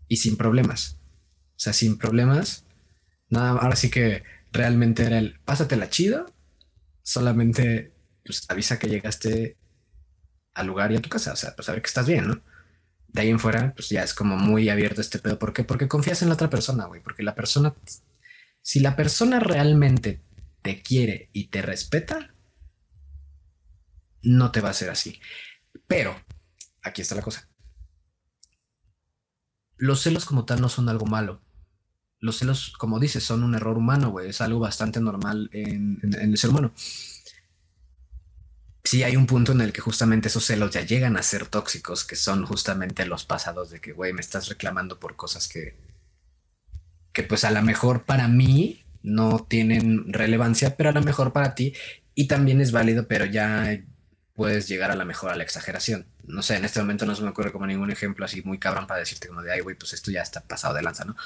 [0.09, 0.99] y sin problemas,
[1.57, 2.65] o sea, sin problemas,
[3.29, 4.23] nada, ahora sí que
[4.53, 6.33] realmente era el, pásatela chido,
[7.03, 7.93] solamente
[8.25, 9.57] pues avisa que llegaste
[10.55, 12.43] al lugar y a tu casa, o sea, para saber que estás bien, ¿no?
[13.09, 15.39] De ahí en fuera, pues ya es como muy abierto este pedo.
[15.39, 15.65] ¿Por qué?
[15.65, 17.03] Porque confías en la otra persona, güey.
[17.03, 17.75] Porque la persona,
[18.61, 20.21] si la persona realmente
[20.61, 22.35] te quiere y te respeta,
[24.29, 25.21] no te va a hacer así.
[25.87, 26.17] Pero,
[26.83, 27.49] aquí está la cosa.
[29.77, 31.41] Los celos como tal no son algo malo.
[32.21, 34.31] Los celos, como dices, son un error humano, güey.
[34.31, 36.73] Es algo bastante normal en el ser humano
[38.89, 42.05] sí hay un punto en el que justamente esos celos ya llegan a ser tóxicos,
[42.05, 45.77] que son justamente los pasados de que, güey, me estás reclamando por cosas que,
[47.13, 51.55] que pues a lo mejor para mí no tienen relevancia, pero a lo mejor para
[51.55, 51.75] ti
[52.15, 53.79] y también es válido, pero ya
[54.39, 56.07] puedes llegar a lo mejor a la exageración.
[56.25, 58.87] No sé, en este momento no se me ocurre como ningún ejemplo así muy cabrón
[58.87, 61.17] para decirte como de, ay, güey, pues esto ya está pasado de lanza, ¿no?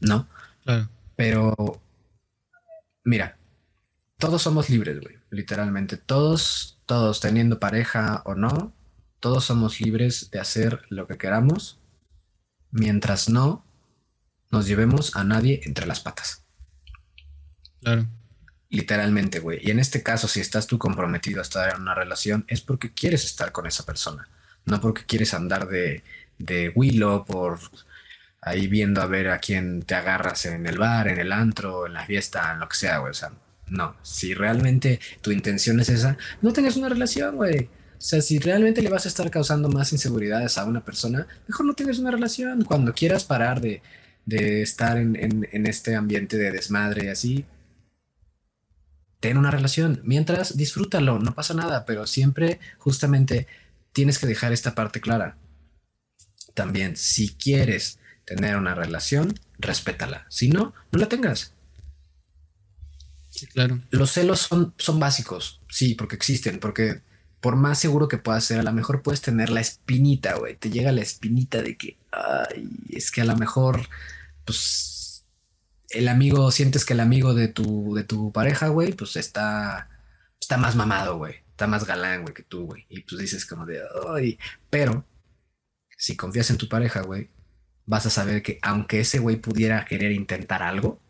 [0.00, 0.28] No.
[0.64, 0.88] Claro.
[1.14, 1.80] Pero,
[3.04, 3.38] mira,
[4.18, 5.96] todos somos libres, güey, literalmente.
[5.96, 8.72] Todos todos teniendo pareja o no,
[9.20, 11.78] todos somos libres de hacer lo que queramos,
[12.72, 13.64] mientras no
[14.50, 16.44] nos llevemos a nadie entre las patas.
[17.80, 18.06] Claro.
[18.70, 19.60] Literalmente, güey.
[19.62, 22.92] Y en este caso, si estás tú comprometido a estar en una relación, es porque
[22.92, 24.28] quieres estar con esa persona,
[24.64, 26.02] no porque quieres andar de,
[26.38, 27.58] de Willow por
[28.42, 31.94] ahí viendo a ver a quién te agarras en el bar, en el antro, en
[31.94, 33.10] la fiesta, en lo que sea, güey.
[33.10, 33.32] O sea,
[33.68, 37.68] no, si realmente tu intención es esa, no tengas una relación, güey.
[37.98, 41.66] O sea, si realmente le vas a estar causando más inseguridades a una persona, mejor
[41.66, 42.62] no tengas una relación.
[42.64, 43.82] Cuando quieras parar de,
[44.62, 45.16] estar en,
[45.50, 47.46] en, este ambiente de desmadre así,
[49.20, 50.00] ten una relación.
[50.04, 53.46] Mientras, disfrútalo, no pasa nada, pero siempre justamente
[53.92, 55.38] tienes que dejar esta parte clara.
[56.54, 60.26] También, si quieres tener una relación, respétala.
[60.28, 61.54] Si no, no la tengas.
[63.30, 63.80] Sí, claro.
[63.90, 67.02] Los celos son, son básicos, sí, porque existen, porque
[67.40, 70.56] por más seguro que puedas ser, a lo mejor puedes tener la espinita, güey.
[70.56, 73.88] Te llega la espinita de que, ay, es que a lo mejor,
[74.44, 74.95] pues,
[75.90, 79.88] el amigo, sientes que el amigo de tu, de tu pareja, güey, pues está,
[80.40, 81.36] está más mamado, güey.
[81.50, 82.86] Está más galán, güey, que tú, güey.
[82.88, 83.80] Y pues dices como de,
[84.14, 85.06] ay, pero
[85.96, 87.30] si confías en tu pareja, güey,
[87.86, 91.00] vas a saber que aunque ese güey pudiera querer intentar algo,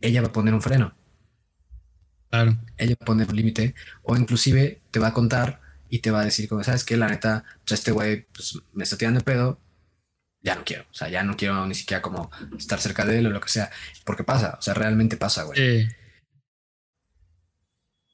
[0.00, 0.94] ella va a poner un freno.
[2.30, 2.58] Claro.
[2.76, 6.22] Ella va a poner un límite o inclusive te va a contar y te va
[6.22, 6.96] a decir como, ¿sabes qué?
[6.96, 9.60] La neta, pues este güey pues, me está tirando el pedo,
[10.42, 10.84] ya no quiero.
[10.90, 13.48] O sea, ya no quiero ni siquiera como estar cerca de él o lo que
[13.48, 13.70] sea.
[14.04, 15.58] Porque pasa, o sea, realmente pasa, güey.
[15.58, 15.88] Sí.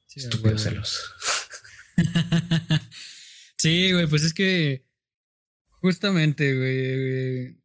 [0.07, 1.13] Sí, Estúpidos celos.
[3.57, 4.85] sí, güey, pues es que
[5.81, 7.59] justamente, güey.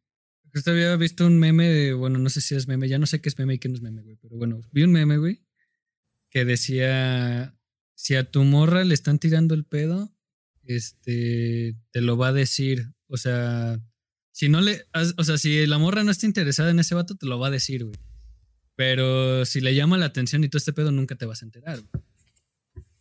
[0.53, 3.19] Justo había visto un meme, de- bueno, no sé si es meme, ya no sé
[3.19, 5.43] qué es meme y qué no es meme, güey, pero bueno, vi un meme, güey,
[6.29, 7.57] que decía,
[7.93, 10.15] si a tu morra le están tirando el pedo,
[10.63, 13.81] este, te lo va a decir, o sea,
[14.35, 14.85] si no le,
[15.17, 17.51] o sea, si la morra no está interesada en ese vato, te lo va a
[17.51, 17.95] decir, güey.
[18.75, 21.79] Pero si le llama la atención y todo este pedo, nunca te vas a enterar,
[21.79, 22.03] güey.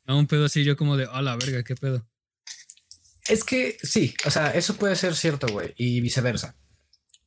[0.06, 2.06] A un pedo así, yo como de, a la verga, qué pedo.
[3.26, 6.54] Es que sí, o sea, eso puede ser cierto, güey, y viceversa.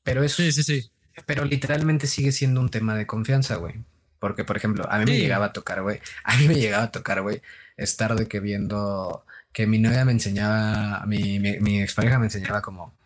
[0.03, 0.89] Pero eso, Sí, sí, sí.
[1.25, 3.83] pero literalmente sigue siendo un tema de confianza, güey.
[4.19, 5.99] Porque, por ejemplo, a mí me llegaba a tocar, güey.
[6.23, 7.41] A mí me llegaba a tocar, güey,
[7.75, 12.61] estar de que viendo que mi novia me enseñaba, mi, mi, mi expareja me enseñaba
[12.61, 12.96] como.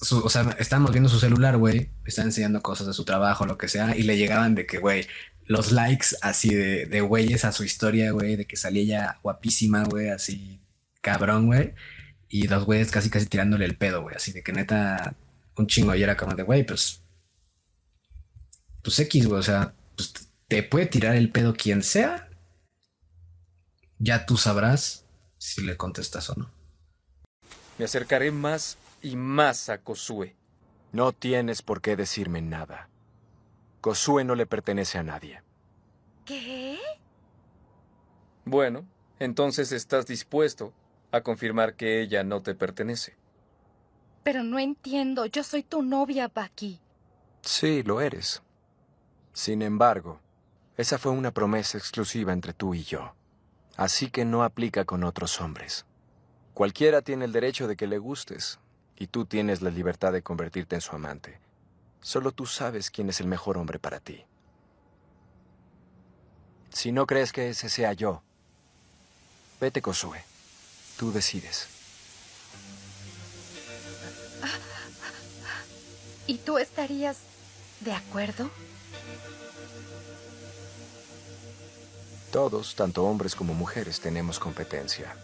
[0.00, 1.90] O sea, estábamos viendo su celular, güey.
[2.04, 5.06] Estaba enseñando cosas de su trabajo, lo que sea, y le llegaban de que, güey,
[5.44, 9.84] los likes así de, de güeyes a su historia, güey, de que salía ella guapísima,
[9.84, 10.60] güey, así
[11.02, 11.74] cabrón, güey.
[12.28, 15.14] Y los güeyes casi, casi tirándole el pedo, güey, así de que neta,
[15.56, 15.94] un chingo.
[15.94, 17.02] Y era como de, güey, pues
[18.82, 20.12] pues X, güey, o sea, pues
[20.48, 22.28] te puede tirar el pedo quien sea.
[23.98, 25.04] Ya tú sabrás
[25.38, 26.50] si le contestas o no.
[27.78, 30.36] Me acercaré más y más a Kosue.
[30.92, 32.88] No tienes por qué decirme nada.
[33.80, 35.42] Kosue no le pertenece a nadie.
[36.24, 36.78] ¿Qué?
[38.44, 38.86] Bueno,
[39.18, 40.72] entonces estás dispuesto
[41.12, 43.16] a confirmar que ella no te pertenece.
[44.22, 45.26] Pero no entiendo.
[45.26, 46.80] Yo soy tu novia, Baki.
[47.42, 48.42] Sí, lo eres.
[49.32, 50.20] Sin embargo,
[50.76, 53.14] esa fue una promesa exclusiva entre tú y yo.
[53.76, 55.86] Así que no aplica con otros hombres.
[56.52, 58.58] Cualquiera tiene el derecho de que le gustes,
[59.00, 61.40] y tú tienes la libertad de convertirte en su amante.
[62.02, 64.26] Solo tú sabes quién es el mejor hombre para ti.
[66.68, 68.22] Si no crees que ese sea yo,
[69.58, 70.22] vete, Kosue.
[70.98, 71.66] Tú decides.
[76.26, 77.16] ¿Y tú estarías
[77.80, 78.50] de acuerdo?
[82.30, 85.16] Todos, tanto hombres como mujeres, tenemos competencia.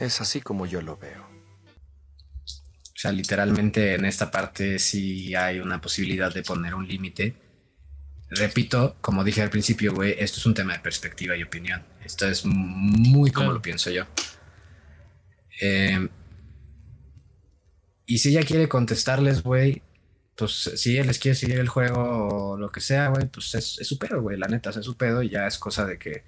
[0.00, 1.22] Es así como yo lo veo.
[1.22, 7.34] O sea, literalmente en esta parte sí hay una posibilidad de poner un límite.
[8.30, 11.84] Repito, como dije al principio, güey, esto es un tema de perspectiva y opinión.
[12.04, 14.04] Esto es muy como lo pienso yo.
[15.60, 16.08] Eh,
[18.06, 19.82] y si ella quiere contestarles, güey,
[20.36, 23.78] pues si él les quiere seguir el juego o lo que sea, güey, pues es,
[23.78, 25.86] es su pedo, güey, la neta, o sea, es su pedo y ya es cosa
[25.86, 26.24] de que,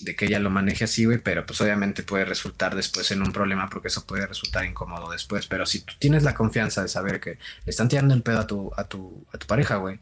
[0.00, 3.32] de que ella lo maneje así, güey, pero pues obviamente puede resultar después en un
[3.32, 7.20] problema porque eso puede resultar incómodo después, pero si tú tienes la confianza de saber
[7.20, 10.00] que le están tirando el pedo a tu, a tu, a tu pareja, güey,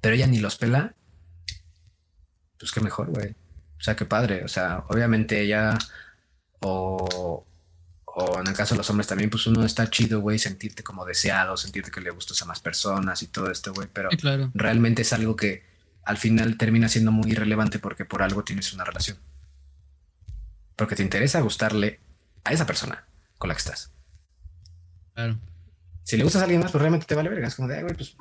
[0.00, 0.94] pero ella ni los pela,
[2.58, 3.30] pues qué mejor, güey.
[3.78, 5.76] O sea, qué padre, o sea, obviamente ella
[6.60, 7.46] o,
[8.06, 11.04] o en el caso de los hombres también, pues uno está chido, güey, sentirte como
[11.04, 14.54] deseado, sentirte que le gustas a más personas y todo esto, güey, pero Sí, claro.
[14.54, 15.64] realmente es algo que
[16.06, 19.18] al final termina siendo muy irrelevante porque por algo tienes una relación.
[20.76, 22.00] Porque te interesa gustarle
[22.44, 23.04] a esa persona
[23.38, 23.90] con la que estás.
[25.14, 25.38] Claro.
[26.02, 27.46] Si le gustas a alguien más, pues realmente te vale verga.
[27.48, 28.14] Es como de, "Ay, güey, pues,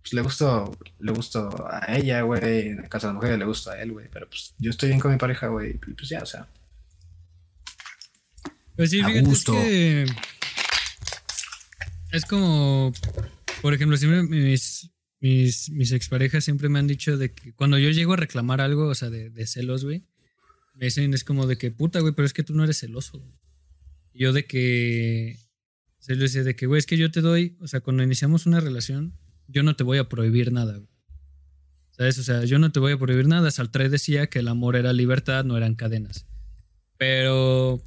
[0.00, 2.68] pues le gusto, le gusto a ella, güey.
[2.68, 4.08] En el caso de la mujer le gusto a él, güey.
[4.10, 5.72] Pero pues yo estoy bien con mi pareja, güey.
[5.72, 6.46] y Pues ya, o sea.
[8.76, 9.52] Pues sí, A fíjate, gusto.
[9.58, 10.06] es que
[12.12, 12.92] es como,
[13.60, 14.90] por ejemplo, siempre mis,
[15.22, 18.88] mis, mis exparejas siempre me han dicho de que cuando yo llego a reclamar algo,
[18.88, 20.04] o sea, de, de celos, güey,
[20.74, 23.20] me dicen, es como de que, puta, güey, pero es que tú no eres celoso.
[23.20, 23.32] güey".
[24.12, 25.38] Y yo de que,
[26.00, 28.46] se les dice de que, güey, es que yo te doy, o sea, cuando iniciamos
[28.46, 29.16] una relación,
[29.46, 30.88] yo no te voy a prohibir nada, güey.
[31.92, 32.18] ¿Sabes?
[32.18, 33.50] O sea, yo no te voy a prohibir nada.
[33.50, 36.26] Saltré decía que el amor era libertad, no eran cadenas.
[36.96, 37.80] Pero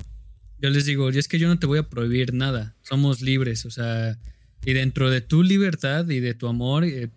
[0.59, 2.77] yo les digo, y es que yo no te voy a prohibir nada.
[2.81, 3.65] Somos libres.
[3.65, 4.17] O sea,
[4.63, 7.09] Y dentro de tu libertad y de tu amor, eh,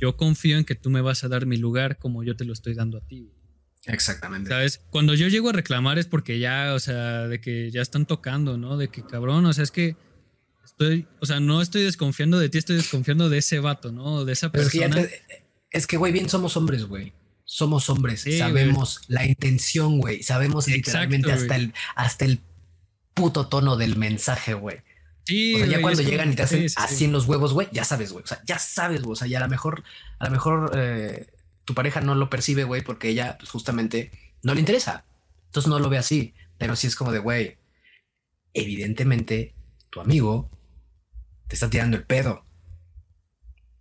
[0.00, 2.52] yo confío en que tú me vas a dar mi lugar como yo te lo
[2.52, 3.32] estoy dando a ti.
[3.86, 4.50] Exactamente.
[4.50, 4.80] ¿Sabes?
[4.90, 8.58] Cuando yo llego a reclamar es porque ya, o sea, de que ya están tocando,
[8.58, 8.76] ¿no?
[8.76, 9.96] De que cabrón, o sea, es que
[10.64, 14.24] estoy, o sea, no estoy desconfiando de ti, estoy desconfiando de ese vato, ¿no?
[14.24, 15.08] De esa Pero es que, ya persona.
[15.70, 17.12] es que, güey, bien somos hombres, güey.
[17.44, 20.22] Somos hombres, Sí, sabemos la intención, güey.
[20.22, 20.76] Sabemos Exacto,
[21.16, 21.64] literalmente hasta güey.
[21.66, 22.40] el, hasta el
[23.12, 24.78] puto tono del mensaje, güey.
[25.30, 26.82] Sí, O sea, ya güey, cuando como- llegan y te hacen sí, sí, sí.
[26.84, 28.24] así en los huevos, güey, ya sabes, güey.
[28.24, 29.12] O sea, ya sabes, güey.
[29.12, 29.82] O sea, ya a lo mejor,
[30.18, 31.26] a lo mejor eh,
[31.64, 34.10] tu pareja no lo percibe, güey, porque ella, pues, justamente
[34.42, 35.04] no le interesa.
[35.46, 36.34] Entonces no lo ve así.
[36.58, 37.56] Pero sí es como de, güey,
[38.54, 39.54] evidentemente
[39.90, 40.50] tu amigo
[41.48, 42.44] te está tirando el pedo.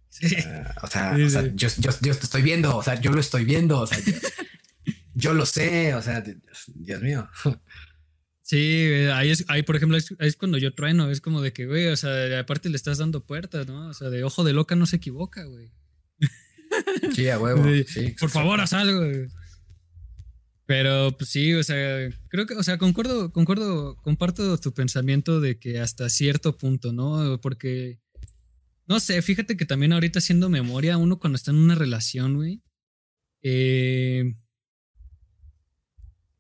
[0.09, 0.35] Sí.
[0.81, 1.51] O sea, Sí, o sea, sí.
[1.55, 4.13] yo, yo, yo te estoy viendo, o sea, yo lo estoy viendo, o sea, yo,
[5.13, 6.23] yo lo sé, o sea,
[6.67, 7.29] Dios mío.
[8.49, 11.53] Sí, ahí es, ahí por ejemplo, es, ahí es cuando yo trueno, es como de
[11.53, 13.89] que, güey, o sea, aparte le estás dando puertas, ¿no?
[13.89, 15.71] O sea, de ojo de loca no se equivoca, güey.
[17.15, 17.63] Sí, a huevo.
[17.85, 19.05] Sí, Por favor, haz algo.
[19.05, 19.27] güey.
[20.65, 25.59] Pero, pues sí, o sea, creo que, o sea, concuerdo, concuerdo, comparto tu pensamiento de
[25.59, 27.39] que hasta cierto punto, ¿no?
[27.41, 27.99] Porque,
[28.87, 32.63] no sé, fíjate que también ahorita haciendo memoria, uno cuando está en una relación, güey,
[33.43, 34.33] eh,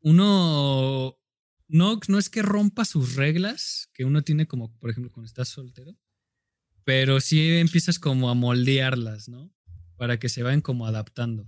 [0.01, 1.18] uno
[1.69, 5.47] no, no es que rompa sus reglas que uno tiene como, por ejemplo, cuando estás
[5.47, 5.95] soltero,
[6.83, 9.53] pero sí empiezas como a moldearlas, ¿no?
[9.95, 11.45] Para que se vayan como adaptando.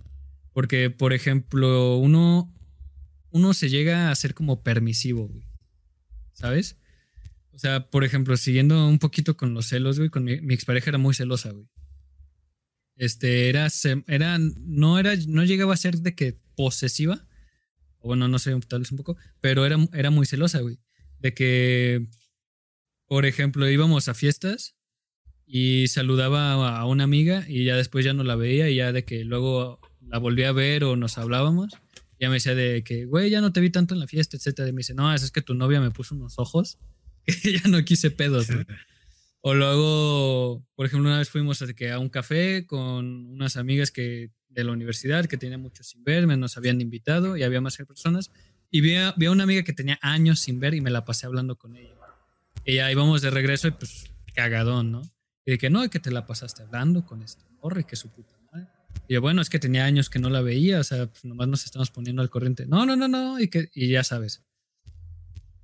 [0.52, 2.54] Porque, por ejemplo, uno,
[3.30, 5.44] uno se llega a ser como permisivo, güey.
[6.32, 6.78] ¿Sabes?
[7.52, 10.90] O sea, por ejemplo, siguiendo un poquito con los celos, güey, con mi, mi expareja
[10.90, 11.68] era muy celosa, güey.
[12.96, 13.68] Este, era,
[14.06, 17.26] era, no era, no llegaba a ser de que posesiva,
[18.02, 20.78] o bueno, no sé, tal vez un poco, pero era, era muy celosa, güey.
[21.20, 22.06] De que,
[23.06, 24.74] por ejemplo, íbamos a fiestas
[25.46, 29.04] y saludaba a- una amiga y ya después ya no la veía y ya de
[29.04, 31.74] que luego la volví a ver o nos hablábamos,
[32.18, 34.68] ya me decía de que, güey, ya no te vi tanto en la fiesta, etcétera.
[34.68, 36.78] Y me dice, no, es que tu novia me puso unos ojos
[37.42, 38.46] que ya no quise pedos.
[39.44, 43.90] O luego, por ejemplo, una vez fuimos a, que a un café con unas amigas
[43.90, 47.76] que de la universidad que tenía mucho sin verme, nos habían invitado y había más
[47.76, 48.30] personas.
[48.70, 51.56] Y vi a, una amiga que tenía años sin ver y me la pasé hablando
[51.56, 51.94] con ella.
[52.64, 55.02] Y ya íbamos de regreso y pues cagadón, ¿no?
[55.44, 57.24] Y de que no, que te la pasaste hablando con
[57.60, 58.68] morro y que su puta madre.
[59.08, 61.48] Y yo, bueno, es que tenía años que no la veía, o sea, pues nomás
[61.48, 62.66] nos estamos poniendo al corriente.
[62.66, 64.42] No, no, no, no, y, que, y ya sabes.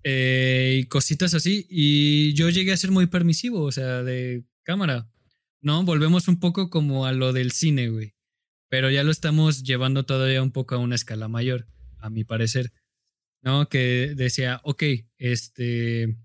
[0.05, 1.67] Eh, y cositas así.
[1.69, 5.11] Y yo llegué a ser muy permisivo, o sea, de cámara.
[5.61, 8.15] No, volvemos un poco como a lo del cine, güey.
[8.69, 11.67] Pero ya lo estamos llevando todavía un poco a una escala mayor,
[11.99, 12.73] a mi parecer.
[13.43, 13.69] ¿No?
[13.69, 14.83] Que decía, ok,
[15.19, 16.17] este.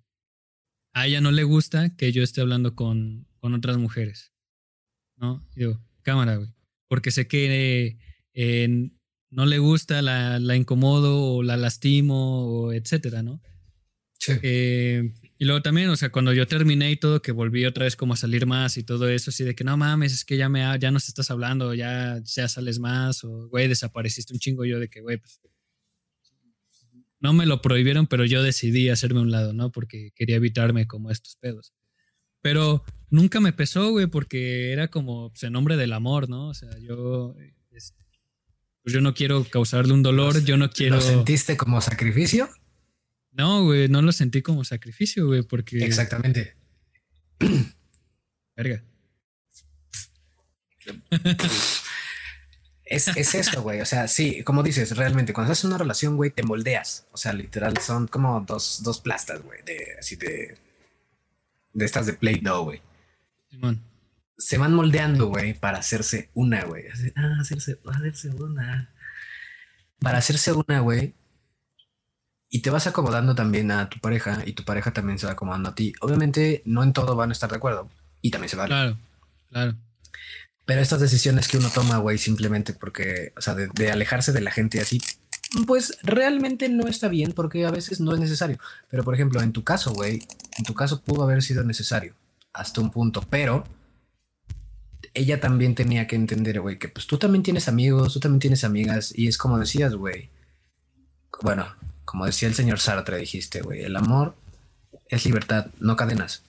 [0.94, 4.34] A ella no le gusta que yo esté hablando con, con otras mujeres.
[5.16, 5.48] ¿No?
[5.56, 6.50] Y digo, cámara, güey.
[6.88, 7.98] Porque sé que
[8.34, 8.90] eh,
[9.30, 13.42] no le gusta, la, la incomodo o la lastimo, o etcétera, ¿no?
[14.20, 14.34] Sí.
[14.44, 15.14] Eh,
[15.44, 18.14] y luego también, o sea, cuando yo terminé y todo, que volví otra vez como
[18.14, 20.62] a salir más y todo eso, así de que no mames, es que ya, me,
[20.80, 24.64] ya nos estás hablando, ya, ya sales más, o güey, desapareciste un chingo.
[24.64, 25.42] Yo de que, güey, pues
[27.20, 29.70] no me lo prohibieron, pero yo decidí hacerme a un lado, ¿no?
[29.70, 31.74] Porque quería evitarme como estos pedos.
[32.40, 36.48] Pero nunca me pesó, güey, porque era como pues, en nombre del amor, ¿no?
[36.48, 37.36] O sea, yo,
[37.72, 38.06] este,
[38.82, 40.96] pues yo no quiero causarle un dolor, yo no quiero...
[40.96, 42.50] ¿Lo sentiste como sacrificio?
[43.34, 45.84] No, güey, no lo sentí como sacrificio, güey, porque...
[45.84, 46.56] Exactamente.
[48.56, 48.84] Verga.
[52.86, 53.82] Es, es eso, güey.
[53.82, 57.08] O sea, sí, como dices, realmente, cuando en una relación, güey, te moldeas.
[57.12, 60.58] O sea, literal, son como dos, dos plastas, güey, de así de.
[61.74, 62.82] de estas de Play-Doh, güey.
[63.50, 63.82] Simón.
[64.38, 66.84] Se van moldeando, güey, para hacerse una, güey.
[67.16, 68.94] Ah, hacerse, hacerse una.
[70.00, 71.16] Para hacerse una, güey.
[72.54, 75.70] Y te vas acomodando también a tu pareja y tu pareja también se va acomodando
[75.70, 75.92] a ti.
[76.02, 77.90] Obviamente, no en todo van a estar de acuerdo.
[78.22, 78.68] Y también se vale.
[78.68, 78.98] Claro,
[79.50, 79.76] claro.
[80.64, 84.42] Pero estas decisiones que uno toma, güey, simplemente porque, o sea, de, de alejarse de
[84.42, 85.02] la gente así,
[85.66, 88.60] pues realmente no está bien porque a veces no es necesario.
[88.88, 90.22] Pero, por ejemplo, en tu caso, güey,
[90.60, 92.14] en tu caso pudo haber sido necesario
[92.54, 93.64] hasta un punto, pero
[95.16, 98.64] ella también tenía que entender, güey, que pues tú también tienes amigos, tú también tienes
[98.64, 100.30] amigas y es como decías, güey.
[101.42, 101.66] Bueno,
[102.06, 104.36] como decía el señor Sartre, dijiste, güey, el amor
[105.08, 106.44] es libertad, no cadenas.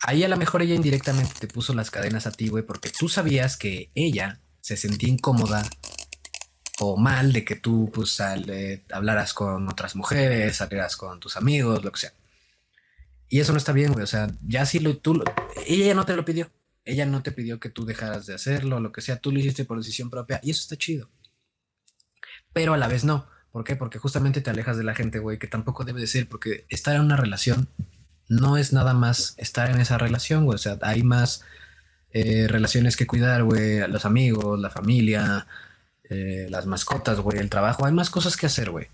[0.00, 3.08] Ahí a lo mejor ella indirectamente te puso las cadenas a ti, güey, porque tú
[3.08, 5.66] sabías que ella se sentía incómoda
[6.80, 11.36] o mal de que tú, pues, sal- eh, hablaras con otras mujeres, salieras con tus
[11.36, 12.12] amigos, lo que sea.
[13.28, 14.04] Y eso no está bien, güey.
[14.04, 15.24] O sea, ya si lo, tú, lo-
[15.66, 16.50] ella no te lo pidió.
[16.84, 19.18] Ella no te pidió que tú dejaras de hacerlo, lo que sea.
[19.18, 21.08] Tú lo hiciste por decisión propia y eso está chido.
[22.52, 23.26] Pero a la vez no.
[23.54, 23.76] ¿Por qué?
[23.76, 26.28] Porque justamente te alejas de la gente, güey, que tampoco debe de ser.
[26.28, 27.68] Porque estar en una relación
[28.28, 30.56] no es nada más estar en esa relación, güey.
[30.56, 31.44] O sea, hay más
[32.10, 33.86] eh, relaciones que cuidar, güey.
[33.86, 35.46] Los amigos, la familia,
[36.10, 37.86] eh, las mascotas, güey, el trabajo.
[37.86, 38.88] Hay más cosas que hacer, güey.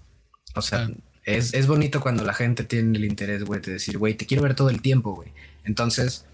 [0.55, 0.91] O sea,
[1.25, 4.43] es, es bonito cuando la gente tiene el interés, güey, de decir, güey, te quiero
[4.43, 5.33] ver todo el tiempo, güey.
[5.65, 6.27] Entonces,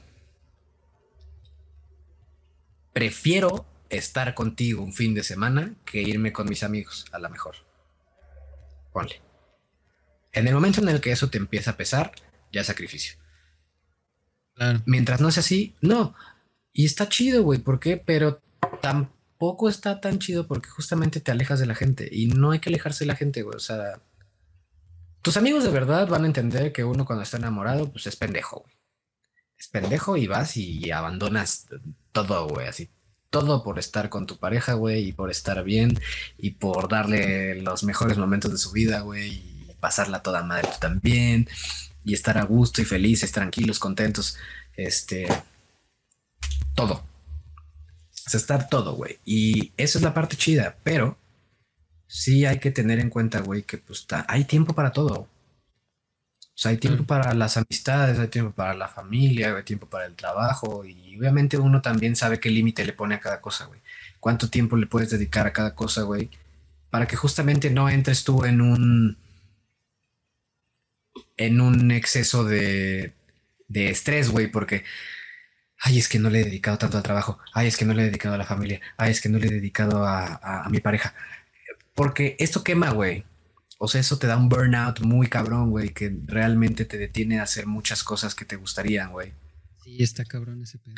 [2.93, 7.66] prefiero estar contigo un fin de semana que irme con mis amigos, a lo mejor.
[8.97, 9.21] Ponle.
[10.33, 12.13] En el momento en el que eso te empieza a pesar,
[12.51, 13.19] ya es sacrificio.
[14.55, 14.81] Claro.
[14.87, 16.15] Mientras no sea así, no.
[16.73, 17.59] Y está chido, güey.
[17.59, 17.99] ¿Por qué?
[17.99, 18.41] Pero
[18.81, 22.09] tampoco está tan chido porque justamente te alejas de la gente.
[22.11, 23.57] Y no hay que alejarse de la gente, güey.
[23.57, 24.01] O sea,
[25.21, 28.61] tus amigos de verdad van a entender que uno cuando está enamorado, pues es pendejo,
[28.61, 28.75] güey.
[29.59, 31.67] Es pendejo y vas y abandonas
[32.13, 32.67] todo, güey.
[32.67, 32.89] Así,
[33.31, 35.09] todo por estar con tu pareja, güey.
[35.09, 35.99] Y por estar bien.
[36.39, 39.33] Y por darle los mejores momentos de su vida, güey.
[39.33, 41.49] Y pasarla toda madre tú también.
[42.05, 44.37] Y estar a gusto y felices, tranquilos, contentos.
[44.77, 45.27] Este
[46.75, 46.95] todo.
[46.95, 49.19] O sea, estar todo, güey.
[49.25, 51.19] Y eso es la parte chida, pero
[52.07, 55.29] sí hay que tener en cuenta, güey, que pues hay tiempo para todo.
[56.57, 60.07] O sea, hay tiempo para las amistades, hay tiempo para la familia, hay tiempo para
[60.07, 63.81] el trabajo y obviamente uno también sabe qué límite le pone a cada cosa, güey.
[64.21, 66.31] Cuánto tiempo le puedes dedicar a cada cosa, güey,
[66.91, 69.19] para que justamente no entres tú en un
[71.37, 73.13] en un exceso de
[73.69, 74.85] de estrés, güey, porque
[75.81, 78.03] ay, es que no le he dedicado tanto al trabajo, ay, es que no le
[78.03, 80.69] he dedicado a la familia, ay, es que no le he dedicado a, a- a
[80.71, 81.15] mi pareja.
[81.95, 83.25] Porque esto quema, güey.
[83.79, 87.43] O sea, eso te da un burnout muy cabrón, güey, que realmente te detiene a
[87.43, 89.33] hacer muchas cosas que te gustarían, güey.
[89.85, 90.95] Sí, está cabrón ese pedo.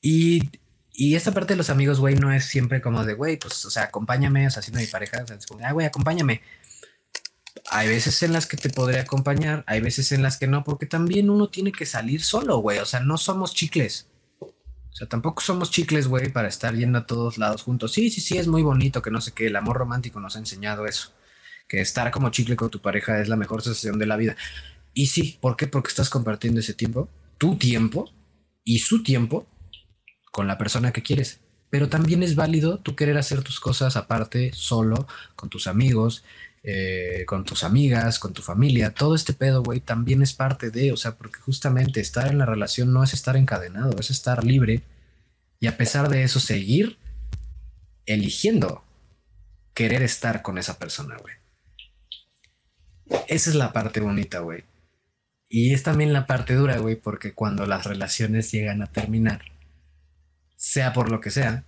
[0.00, 0.50] Y,
[0.92, 3.70] y esta parte de los amigos, güey, no es siempre como de, güey, pues, o
[3.70, 6.42] sea, acompáñame, o sea, siendo mi pareja, o sea, es como, ah, güey, acompáñame.
[7.70, 10.86] Hay veces en las que te podré acompañar, hay veces en las que no, porque
[10.86, 14.08] también uno tiene que salir solo, güey, o sea, no somos chicles.
[14.40, 17.92] O sea, tampoco somos chicles, güey, para estar yendo a todos lados juntos.
[17.92, 20.40] Sí, sí, sí, es muy bonito, que no sé qué, el amor romántico nos ha
[20.40, 21.12] enseñado eso.
[21.68, 24.36] Que estar como chicle con tu pareja es la mejor sensación de la vida.
[24.92, 25.66] Y sí, ¿por qué?
[25.66, 27.08] Porque estás compartiendo ese tiempo,
[27.38, 28.10] tu tiempo
[28.62, 29.46] y su tiempo
[30.30, 31.40] con la persona que quieres.
[31.70, 36.24] Pero también es válido tú querer hacer tus cosas aparte, solo, con tus amigos,
[36.62, 38.94] eh, con tus amigas, con tu familia.
[38.94, 42.46] Todo este pedo, güey, también es parte de, o sea, porque justamente estar en la
[42.46, 44.82] relación no es estar encadenado, es estar libre
[45.60, 46.98] y a pesar de eso seguir
[48.06, 48.84] eligiendo
[49.74, 51.34] querer estar con esa persona, güey.
[53.28, 54.64] Esa es la parte bonita, güey.
[55.48, 59.42] Y es también la parte dura, güey, porque cuando las relaciones llegan a terminar,
[60.56, 61.64] sea por lo que sea,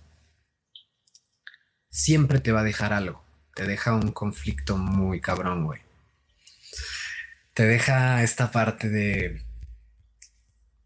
[1.89, 3.23] siempre te va a dejar algo.
[3.55, 5.81] Te deja un conflicto muy cabrón, güey.
[7.53, 9.41] Te deja esta parte de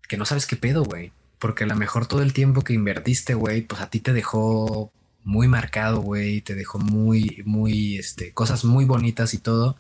[0.08, 1.12] que no sabes qué pedo, güey.
[1.40, 4.92] Porque a lo mejor todo el tiempo que invertiste, güey, pues a ti te dejó
[5.24, 6.42] muy marcado, güey.
[6.42, 9.78] Te dejó muy, muy, este, cosas muy bonitas y todo.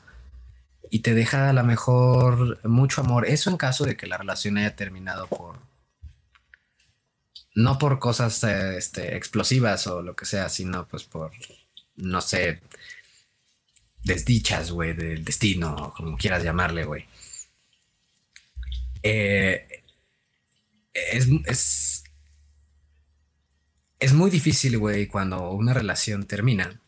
[0.93, 3.25] Y te deja a lo mejor mucho amor.
[3.25, 5.57] Eso en caso de que la relación haya terminado por,
[7.55, 11.31] no por cosas eh, este, explosivas o lo que sea, sino pues por,
[11.95, 12.59] no sé,
[14.03, 17.05] desdichas, güey, del destino, o como quieras llamarle, güey.
[19.01, 19.65] Eh,
[20.93, 22.03] es, es,
[23.97, 26.81] es muy difícil, güey, cuando una relación termina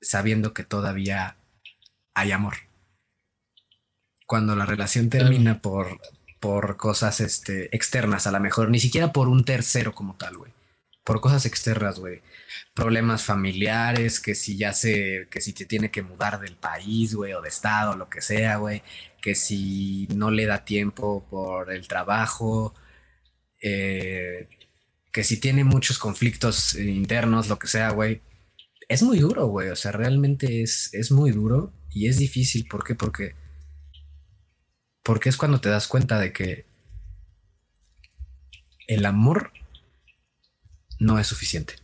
[0.00, 1.36] sabiendo que todavía
[2.16, 2.56] hay amor.
[4.26, 6.00] Cuando la relación termina por,
[6.40, 10.52] por cosas este, externas, a lo mejor, ni siquiera por un tercero como tal, güey.
[11.04, 12.22] Por cosas externas, güey.
[12.74, 17.34] Problemas familiares, que si ya se, que si te tiene que mudar del país, güey,
[17.34, 18.82] o de estado, lo que sea, güey.
[19.20, 22.74] Que si no le da tiempo por el trabajo,
[23.62, 24.48] eh,
[25.12, 28.22] que si tiene muchos conflictos internos, lo que sea, güey.
[28.88, 29.68] Es muy duro, güey.
[29.68, 32.68] O sea, realmente es, es muy duro y es difícil.
[32.68, 32.94] ¿Por qué?
[32.94, 33.34] Porque
[35.02, 36.66] porque es cuando te das cuenta de que
[38.86, 39.50] el amor
[40.98, 41.76] no es suficiente.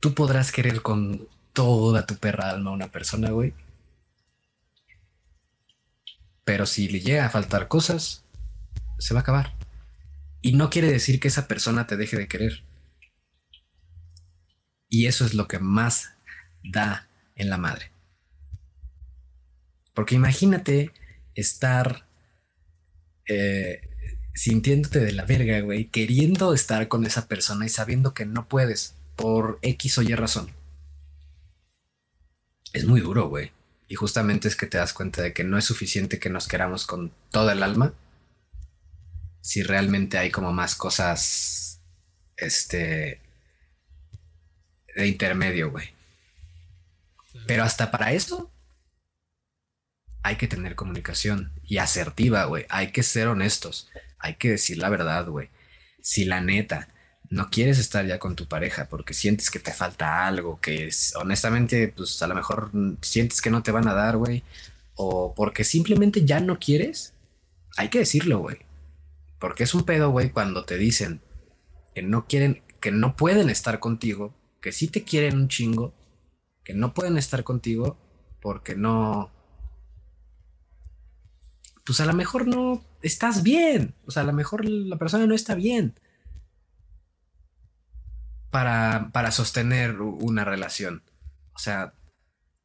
[0.00, 3.54] Tú podrás querer con toda tu perra alma a una persona, güey.
[6.44, 8.24] Pero si le llega a faltar cosas,
[8.98, 9.54] se va a acabar.
[10.42, 12.64] Y no quiere decir que esa persona te deje de querer.
[14.88, 16.14] Y eso es lo que más
[16.64, 17.06] da
[17.36, 17.92] en la madre.
[19.98, 20.92] Porque imagínate
[21.34, 22.06] estar
[23.26, 23.80] eh,
[24.32, 28.94] sintiéndote de la verga, güey, queriendo estar con esa persona y sabiendo que no puedes
[29.16, 30.54] por X o Y razón.
[32.72, 33.50] Es muy duro, güey.
[33.88, 36.86] Y justamente es que te das cuenta de que no es suficiente que nos queramos
[36.86, 37.92] con toda el alma.
[39.40, 41.80] Si realmente hay como más cosas,
[42.36, 43.20] este,
[44.94, 45.88] de intermedio, güey.
[47.48, 48.52] Pero hasta para eso
[50.28, 52.66] hay que tener comunicación y asertiva, güey.
[52.68, 53.88] Hay que ser honestos.
[54.18, 55.48] Hay que decir la verdad, güey.
[56.02, 56.88] Si la neta
[57.30, 61.14] no quieres estar ya con tu pareja porque sientes que te falta algo, que es,
[61.16, 62.70] honestamente, pues a lo mejor
[63.00, 64.44] sientes que no te van a dar, güey,
[64.96, 67.14] o porque simplemente ya no quieres,
[67.78, 68.58] hay que decirlo, güey.
[69.38, 71.22] Porque es un pedo, güey, cuando te dicen
[71.94, 75.94] que no quieren, que no pueden estar contigo, que sí te quieren un chingo,
[76.64, 77.96] que no pueden estar contigo
[78.42, 79.30] porque no,
[81.88, 85.34] pues a lo mejor no estás bien, o sea, a lo mejor la persona no
[85.34, 85.94] está bien
[88.50, 91.02] para, para sostener una relación.
[91.54, 91.94] O sea,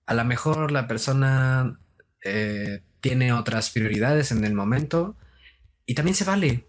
[0.06, 1.80] a lo mejor la persona
[2.22, 5.16] eh, tiene otras prioridades en el momento
[5.86, 6.68] y también se vale,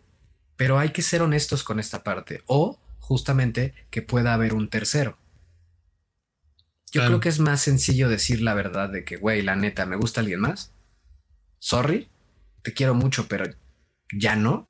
[0.54, 5.18] pero hay que ser honestos con esta parte o justamente que pueda haber un tercero.
[6.92, 9.96] Yo creo que es más sencillo decir la verdad de que, güey, la neta, me
[9.96, 10.72] gusta alguien más.
[11.58, 12.08] Sorry,
[12.64, 13.44] te quiero mucho, pero
[14.12, 14.68] ya no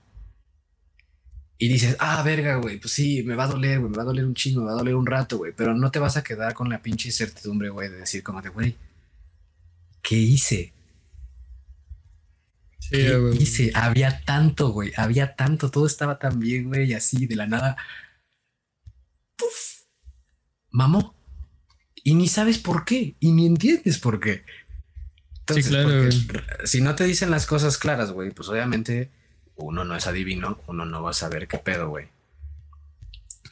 [1.56, 4.06] y dices, ah, verga, güey, pues sí, me va a doler, güey, me va a
[4.06, 6.24] doler un chingo, me va a doler un rato, güey, pero no te vas a
[6.24, 8.76] quedar con la pinche incertidumbre, güey, de decir como de, güey,
[10.02, 10.72] ¿qué hice?
[12.80, 13.42] Sí, ¿Qué güey.
[13.42, 13.70] hice?
[13.74, 17.76] Había tanto, güey, había tanto, todo estaba tan bien, güey, y así, de la nada,
[19.36, 19.84] ¡puf!
[20.70, 21.14] Mamó.
[22.02, 24.44] Y ni sabes por qué, y ni entiendes por qué.
[25.48, 26.10] Sí, claro,
[26.64, 29.10] Si no te dicen las cosas claras, güey, pues obviamente
[29.56, 32.08] uno no es adivino, uno no va a saber qué pedo, güey.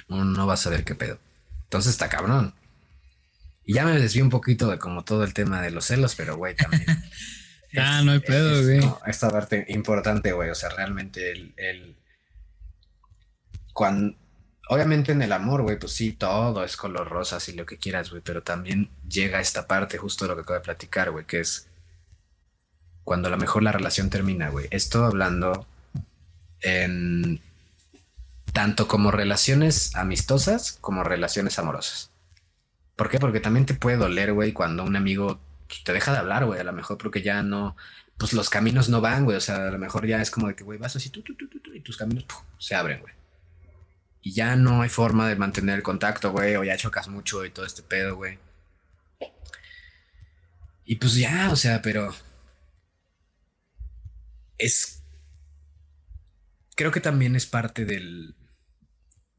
[0.09, 1.19] Uno no va a saber qué pedo.
[1.65, 2.55] Entonces está cabrón.
[3.65, 6.37] Y ya me desvío un poquito de como todo el tema de los celos, pero
[6.37, 6.85] güey, también.
[7.79, 8.81] ah, no hay pedo, güey.
[9.07, 10.51] esta parte importante, güey.
[10.51, 11.97] O sea, realmente el, el.
[13.73, 14.17] Cuando.
[14.69, 18.11] Obviamente en el amor, güey, pues sí, todo es color rosa, y lo que quieras,
[18.11, 18.23] güey.
[18.25, 21.69] Pero también llega esta parte, justo lo que acabo de platicar, güey, que es
[23.05, 24.69] cuando a lo mejor la relación termina, güey.
[24.71, 25.67] Esto hablando
[26.61, 27.41] en
[28.53, 32.11] tanto como relaciones amistosas como relaciones amorosas.
[32.97, 33.19] ¿Por qué?
[33.19, 35.41] Porque también te puede doler, güey, cuando un amigo
[35.85, 37.77] te deja de hablar, güey, a lo mejor porque ya no,
[38.19, 40.55] pues los caminos no van, güey, o sea, a lo mejor ya es como de
[40.55, 42.27] que, güey, vas así, tú, tú, tú, tú, y tus caminos
[42.59, 43.15] se abren, güey.
[44.21, 47.51] Y ya no hay forma de mantener el contacto, güey, o ya chocas mucho y
[47.51, 48.39] todo este pedo, güey.
[50.85, 52.15] Y pues ya, o sea, pero
[54.63, 55.03] es
[56.75, 58.35] creo que también es parte del,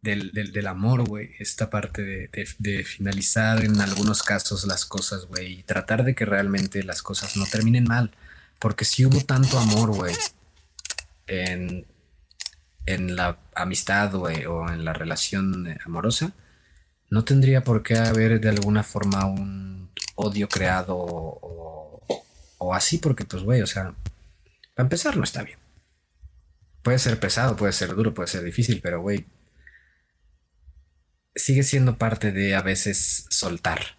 [0.02, 1.32] del, amor, güey.
[1.40, 5.60] Esta parte de, finalizar en algunos casos las cosas, güey.
[5.60, 8.12] Y tratar de que realmente las cosas no terminen mal.
[8.60, 10.16] Porque si hubo tanto amor, güey,
[11.28, 11.86] en,
[12.86, 16.34] en la amistad, güey, o en la relación amorosa,
[17.10, 23.44] no tendría por qué haber de alguna forma un odio creado o así, porque pues,
[23.44, 23.94] güey, o sea,
[24.74, 25.60] para empezar no está bien.
[26.82, 29.26] Puede ser pesado, puede ser duro, puede ser difícil, pero güey,
[31.36, 33.98] sigue siendo parte de a veces soltar.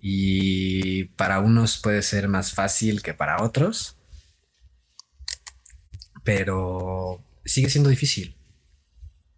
[0.00, 3.96] Y para unos puede ser más fácil que para otros,
[6.24, 8.36] pero sigue siendo difícil.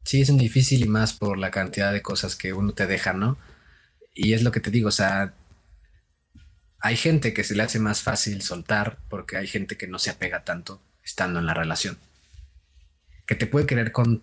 [0.04, 3.38] Sigue siendo difícil y más por la cantidad de cosas que uno te deja, ¿no?
[4.14, 5.34] Y es lo que te digo, o sea,
[6.82, 10.10] hay gente que se le hace más fácil soltar porque hay gente que no se
[10.10, 11.96] apega tanto estando en la relación
[13.26, 14.22] que te puede querer con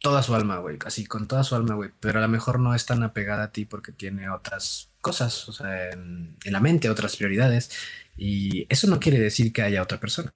[0.00, 2.74] toda su alma, güey, así con toda su alma, güey, pero a lo mejor no
[2.74, 7.16] es tan apegada a ti porque tiene otras cosas, o sea, en, la mente, otras
[7.16, 7.70] prioridades,
[8.16, 10.32] y eso no quiere decir que haya otra persona.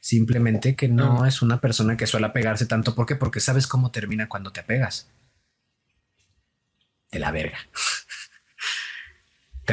[0.00, 2.94] Simplemente que no, es una persona que suele apegarse tanto.
[2.94, 3.16] ¿Por qué?
[3.16, 5.10] Porque sabes cómo termina cuando te apegas.
[7.10, 7.58] De la verga.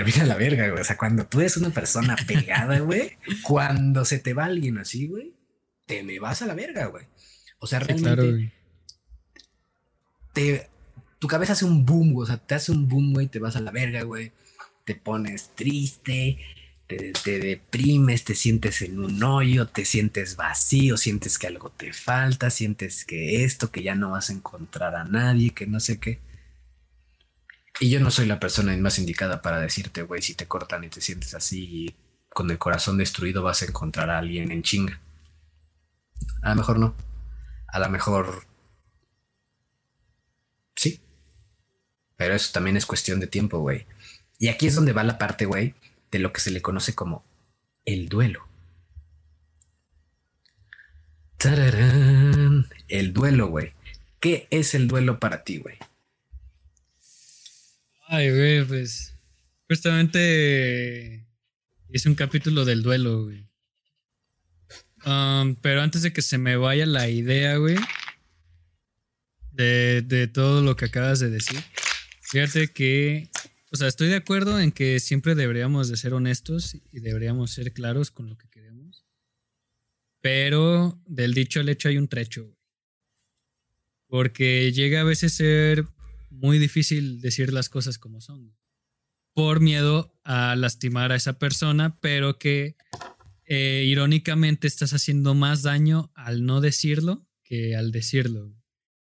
[0.04, 0.82] Termina la verga, güey.
[0.82, 5.08] O sea, cuando tú eres una persona pegada, güey, cuando se te va alguien así,
[5.08, 5.34] güey,
[5.86, 7.06] te me vas a la verga, güey.
[7.60, 8.54] O sea, realmente
[10.34, 10.70] te,
[11.18, 12.24] tu cabeza hace un boom, güey.
[12.24, 14.32] O sea, te hace un boom, güey, te vas a la verga, güey.
[14.86, 16.38] Te pones triste,
[16.86, 21.91] te, te, deprimes, te sientes en un hoyo, te sientes vacío, sientes que algo te
[21.91, 26.00] falta, sientes que esto, que ya no vas a encontrar a nadie, que no sé
[26.00, 26.20] qué.
[27.80, 30.89] Y yo no soy la persona más indicada para decirte, güey, si te cortan y
[30.89, 31.95] te sientes así,
[32.30, 34.99] con el corazón destruido vas a encontrar a alguien en chinga.
[36.41, 36.95] A lo mejor no.
[37.67, 38.47] A lo mejor
[40.75, 40.99] sí.
[42.15, 43.86] Pero eso también es cuestión de tiempo, güey.
[44.39, 45.75] Y aquí es donde va la parte, güey,
[46.11, 47.23] de lo que se le conoce como
[47.86, 48.47] el duelo.
[51.38, 52.67] ¡Tararán!
[52.88, 53.73] El duelo, güey.
[54.19, 55.78] ¿Qué es el duelo para ti, güey?
[58.10, 59.14] Ay, güey, pues.
[59.70, 61.28] Justamente
[61.89, 63.45] hice un capítulo del duelo, güey.
[65.05, 67.76] Um, pero antes de que se me vaya la idea, güey,
[69.51, 71.62] de, de todo lo que acabas de decir,
[72.22, 73.30] fíjate que,
[73.72, 77.74] o sea, estoy de acuerdo en que siempre deberíamos de ser honestos y deberíamos ser
[77.74, 79.05] claros con lo que queremos.
[80.22, 82.58] Pero del dicho al hecho hay un trecho, güey.
[84.08, 85.86] Porque llega a veces ser
[86.30, 88.55] muy difícil decir las cosas como son.
[89.34, 92.75] Por miedo a lastimar a esa persona, pero que
[93.45, 98.53] eh, irónicamente estás haciendo más daño al no decirlo que al decirlo.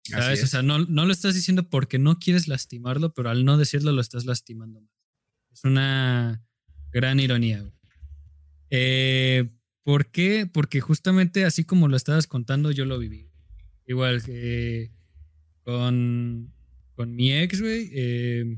[0.03, 0.43] ¿Sabes?
[0.43, 3.91] O sea, no, no, lo estás diciendo porque no quieres lastimarlo, pero al no decirlo
[3.91, 4.91] lo estás lastimando más.
[5.51, 6.45] Es una
[6.91, 7.70] gran ironía.
[8.70, 9.49] Eh,
[9.82, 10.49] ¿Por qué?
[10.51, 13.32] Porque justamente así como lo estabas contando, yo lo viví.
[13.86, 14.91] Igual que
[15.63, 16.53] con,
[16.98, 17.91] con mi ex, güey.
[17.93, 18.58] Eh,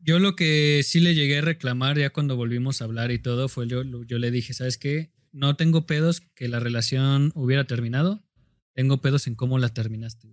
[0.00, 3.48] yo lo que sí le llegué a reclamar ya cuando volvimos a hablar y todo
[3.48, 5.12] fue yo, yo le dije, ¿sabes qué?
[5.30, 8.26] No tengo pedos que la relación hubiera terminado,
[8.74, 10.28] tengo pedos en cómo la terminaste.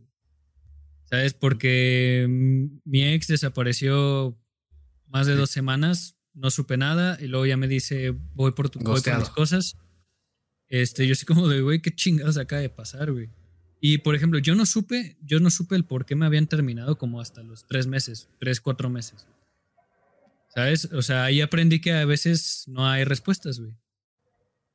[1.04, 1.36] ¿Sabes?
[1.36, 2.26] Porque
[2.84, 4.42] mi ex desapareció
[5.06, 8.80] más de dos semanas, no supe nada y luego ya me dice, voy por, tu,
[8.80, 9.78] voy por mis cosas.
[10.68, 13.30] Este, yo así como de, güey, qué chingados acaba de pasar, güey.
[13.80, 16.98] Y por ejemplo, yo no supe, yo no supe el por qué me habían terminado
[16.98, 19.28] como hasta los tres meses, tres, cuatro meses.
[20.54, 20.86] ¿Sabes?
[20.86, 23.74] O sea, ahí aprendí que a veces no hay respuestas, güey.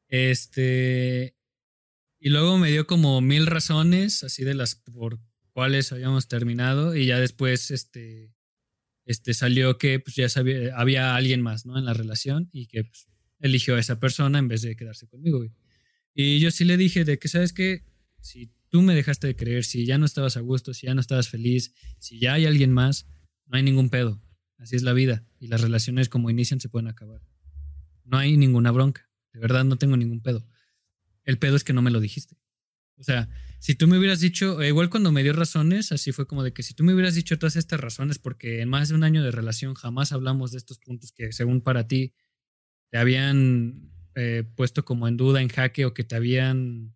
[0.09, 1.35] Este.
[2.21, 5.19] Y luego me dio como mil razones, así de las por
[5.53, 6.95] cuales habíamos terminado.
[6.95, 8.33] Y ya después, este.
[9.05, 11.77] Este salió que pues ya sabía, había alguien más, ¿no?
[11.77, 13.09] En la relación y que pues,
[13.41, 15.51] eligió a esa persona en vez de quedarse conmigo, güey.
[16.15, 17.83] Y yo sí le dije de que, ¿sabes qué?
[18.21, 21.03] Si tú me dejaste de creer, si ya no estabas a gusto, si ya no
[21.03, 23.07] estabas feliz, si ya hay alguien más,
[23.45, 24.23] no hay ningún pedo.
[24.57, 25.27] Así es la vida.
[25.39, 27.21] Y las relaciones como inician se pueden acabar.
[28.05, 29.11] No hay ninguna bronca.
[29.35, 30.47] De verdad no tengo ningún pedo.
[31.25, 32.39] El pedo es que no me lo dijiste.
[32.97, 36.27] O sea, si tú me hubieras dicho, eh, igual cuando me dio razones, así fue
[36.27, 38.95] como de que si tú me hubieras dicho todas estas razones, porque en más de
[38.95, 42.15] un año de relación jamás hablamos de estos puntos que según para ti
[42.91, 46.95] te habían eh, puesto como en duda, en jaque o que te habían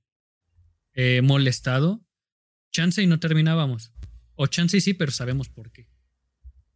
[0.96, 2.02] eh, molestado,
[2.72, 3.92] chance y no terminábamos.
[4.34, 5.88] O chance y sí, pero sabemos por qué.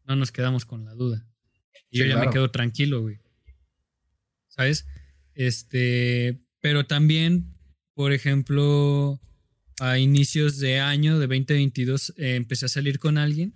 [0.05, 1.27] No nos quedamos con la duda.
[1.91, 3.19] Y yo ya me quedo tranquilo, güey.
[4.49, 4.87] ¿Sabes?
[5.35, 7.57] Este, pero también,
[7.95, 9.21] por ejemplo,
[9.81, 13.55] a inicios de año de 2022 eh, empecé a salir con alguien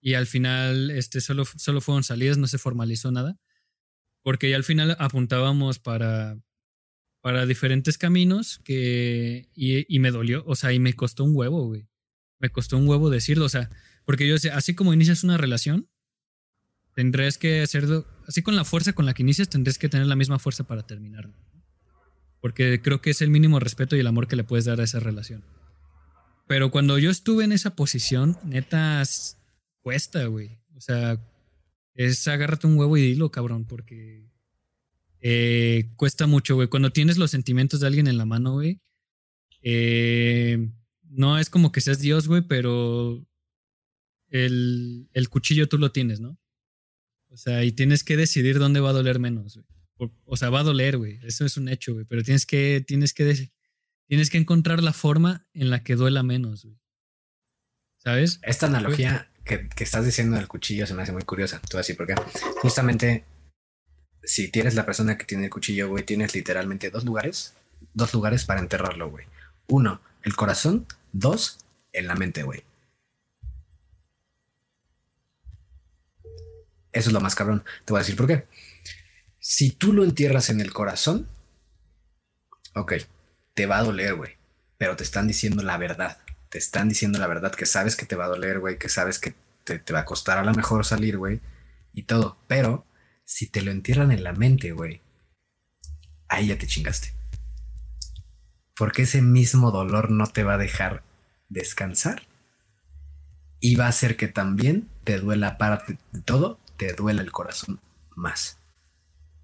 [0.00, 3.38] y al final este, solo, solo fueron salidas, no se formalizó nada,
[4.22, 6.36] porque ya al final apuntábamos para,
[7.24, 11.88] para diferentes caminos que, y, me dolió, o sea, y me costó un huevo, güey.
[12.38, 13.70] Me costó un huevo decirlo, o sea,
[14.04, 15.88] porque yo sé, así como inicias una relación,
[16.94, 20.16] tendrás que hacerlo, así con la fuerza con la que inicias, tendrás que tener la
[20.16, 21.32] misma fuerza para terminarlo.
[22.42, 24.84] Porque creo que es el mínimo respeto y el amor que le puedes dar a
[24.84, 25.42] esa relación.
[26.46, 29.02] Pero cuando yo estuve en esa posición, neta,
[29.80, 30.58] cuesta, güey.
[30.76, 31.18] O sea,
[31.94, 34.28] es agárrate un huevo y dilo, cabrón, porque
[35.26, 36.68] eh, cuesta mucho, güey.
[36.68, 38.82] Cuando tienes los sentimientos de alguien en la mano, güey,
[39.62, 40.68] eh,
[41.02, 43.26] no es como que seas Dios, güey, pero
[44.28, 46.38] el, cuchillo tú lo tienes, ¿no?
[47.30, 50.12] O sea, y tienes que decidir dónde va a doler menos, güey.
[50.26, 51.18] O, sea, va a doler, güey.
[51.22, 52.04] Eso es un hecho, güey.
[52.04, 53.50] Pero tienes que, tienes que,
[54.06, 56.78] tienes que encontrar la forma en la que duela menos, güey.
[57.96, 58.40] ¿Sabes?
[58.42, 61.62] Esta analogía que, que, estás diciendo del cuchillo se me hace muy curiosa.
[61.70, 62.14] Tú así, porque
[62.60, 63.24] justamente
[64.24, 67.54] si tienes la persona que tiene el cuchillo, güey, tienes literalmente dos lugares,
[67.92, 69.26] dos lugares para enterrarlo, güey.
[69.66, 70.86] Uno, el corazón.
[71.12, 71.58] Dos,
[71.92, 72.64] en la mente, güey.
[76.92, 77.64] Eso es lo más cabrón.
[77.84, 78.46] Te voy a decir por qué.
[79.38, 81.28] Si tú lo entierras en el corazón,
[82.74, 82.94] ok,
[83.54, 84.32] te va a doler, güey.
[84.78, 86.18] Pero te están diciendo la verdad.
[86.48, 88.78] Te están diciendo la verdad que sabes que te va a doler, güey.
[88.78, 91.40] Que sabes que te, te va a costar a lo mejor salir, güey.
[91.92, 92.38] Y todo.
[92.48, 92.86] Pero
[93.24, 95.00] si te lo entierran en la mente, güey,
[96.28, 97.14] ahí ya te chingaste.
[98.76, 101.02] Porque ese mismo dolor no te va a dejar
[101.48, 102.22] descansar
[103.60, 107.80] y va a hacer que también te duela parte de todo te duela el corazón
[108.16, 108.58] más.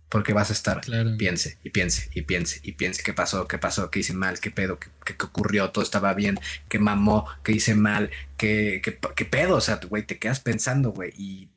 [0.08, 1.16] Porque vas a estar, Claro.
[1.16, 4.50] piense y piense y piense y piense qué pasó, qué pasó, qué hice mal, qué
[4.50, 6.36] pedo, qué, qué- qué ocurrió, todo estaba bien,
[6.68, 10.90] qué mamó, qué hice mal, qué, qué, qué pedo, o sea, güey, te quedas pensando,
[10.90, 11.49] güey, y,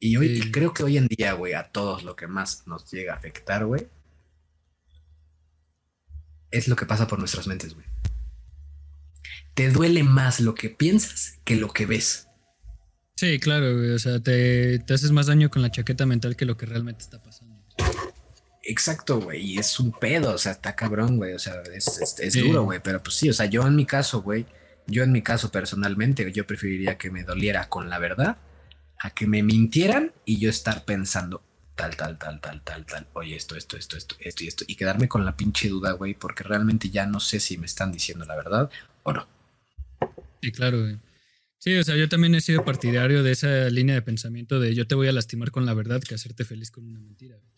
[0.00, 2.90] y hoy y creo que hoy en día, güey, a todos lo que más nos
[2.90, 3.86] llega a afectar, güey,
[6.50, 7.86] es lo que pasa por nuestras mentes, güey.
[9.54, 12.28] Te duele más lo que piensas que lo que ves.
[13.16, 13.90] Sí, claro, güey.
[13.90, 17.02] O sea, te, te haces más daño con la chaqueta mental que lo que realmente
[17.02, 17.56] está pasando.
[18.62, 22.20] Exacto, güey, y es un pedo, o sea, está cabrón, güey, o sea, es, es-
[22.20, 22.40] es Sí.
[22.46, 24.44] duro, güey, pero pues sí, o sea, yo en mi caso, güey,
[24.86, 28.36] yo en mi caso personalmente, yo preferiría que me doliera con la verdad
[29.00, 31.42] a que me mintieran y yo estar pensando
[31.74, 34.74] tal, tal, tal, tal, tal, tal, oye, esto, esto, esto, esto, esto y esto, y
[34.74, 38.24] quedarme con la pinche duda, güey, porque realmente ya no sé si me están diciendo
[38.24, 38.68] la verdad
[39.04, 39.28] o no.
[40.42, 40.84] Sí, claro.
[41.58, 44.86] Sí, o sea, yo también he sido partidario de esa línea de pensamiento de yo
[44.86, 47.36] te voy a lastimar con la verdad que hacerte feliz con una mentira.
[47.36, 47.57] güey.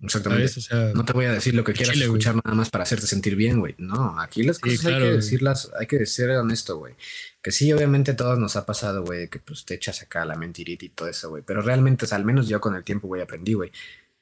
[0.00, 0.48] Exactamente.
[0.48, 0.58] ¿Sabes?
[0.58, 2.18] O sea, No te voy a decir lo que quieras Chile, güey.
[2.18, 3.74] escuchar nada más para hacerte sentir bien, güey.
[3.78, 5.12] No, aquí las Sí, cosas hay que güey.
[5.16, 6.94] decirlas, hay que ser honesto, güey.
[7.42, 10.34] Que sí, obviamente a todos nos ha pasado, güey, que pues te echas acá la
[10.36, 11.42] mentirita y todo eso, güey.
[11.46, 13.70] Pero realmente, o sea, al menos yo con el tiempo, güey, aprendí, güey,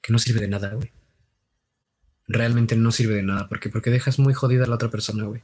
[0.00, 0.92] que no sirve de nada, güey.
[2.28, 3.48] Realmente no sirve de nada.
[3.48, 3.68] ¿Por qué?
[3.68, 5.42] Porque dejas muy jodida a la otra persona, güey.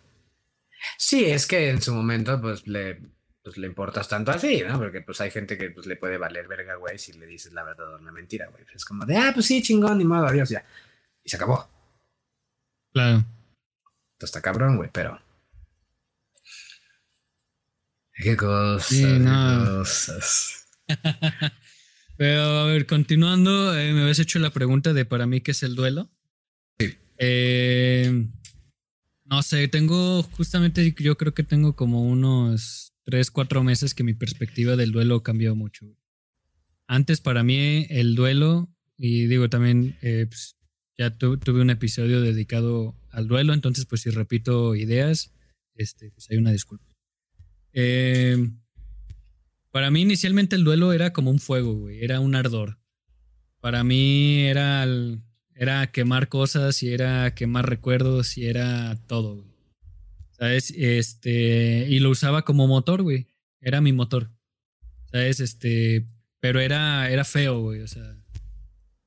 [0.96, 3.00] Sí, es que en su momento, pues le,
[3.42, 4.78] pues, le importas tanto así, ¿no?
[4.78, 7.64] Porque pues hay gente que pues le puede valer verga, güey, si le dices la
[7.64, 8.64] verdad o una mentira, güey.
[8.74, 10.64] Es como de, ah, pues sí, chingón, ni modo, adiós, ya.
[11.24, 11.68] Y se acabó.
[12.92, 13.24] claro.
[14.14, 15.20] Entonces está cabrón, güey, pero.
[18.14, 19.64] Qué cosas, Sí, qué no.
[19.78, 20.66] cosas.
[22.16, 25.62] Pero a ver, continuando, eh, me habías hecho la pregunta de para mí qué es
[25.62, 26.10] el duelo.
[26.80, 26.98] Sí.
[27.18, 28.26] Eh,
[29.24, 34.12] no sé, tengo justamente, yo creo que tengo como unos tres, cuatro meses que mi
[34.12, 35.86] perspectiva del duelo cambió mucho.
[36.86, 40.56] Antes para mí el duelo, y digo también, eh, pues,
[40.98, 45.32] ya tu- tuve un episodio dedicado al duelo, entonces pues si repito ideas,
[45.74, 46.84] este, pues hay una disculpa.
[47.72, 48.50] Eh,
[49.70, 52.78] para mí inicialmente el duelo era como un fuego, güey, era un ardor.
[53.60, 54.86] Para mí era,
[55.54, 59.42] era quemar cosas y era quemar recuerdos y era todo.
[60.38, 60.70] ¿Sabes?
[60.76, 63.26] Este, y lo usaba como motor, güey.
[63.60, 64.30] Era mi motor.
[65.10, 65.40] ¿Sabes?
[65.40, 66.06] Este,
[66.40, 67.80] pero era, era feo, güey.
[67.80, 68.16] O sea,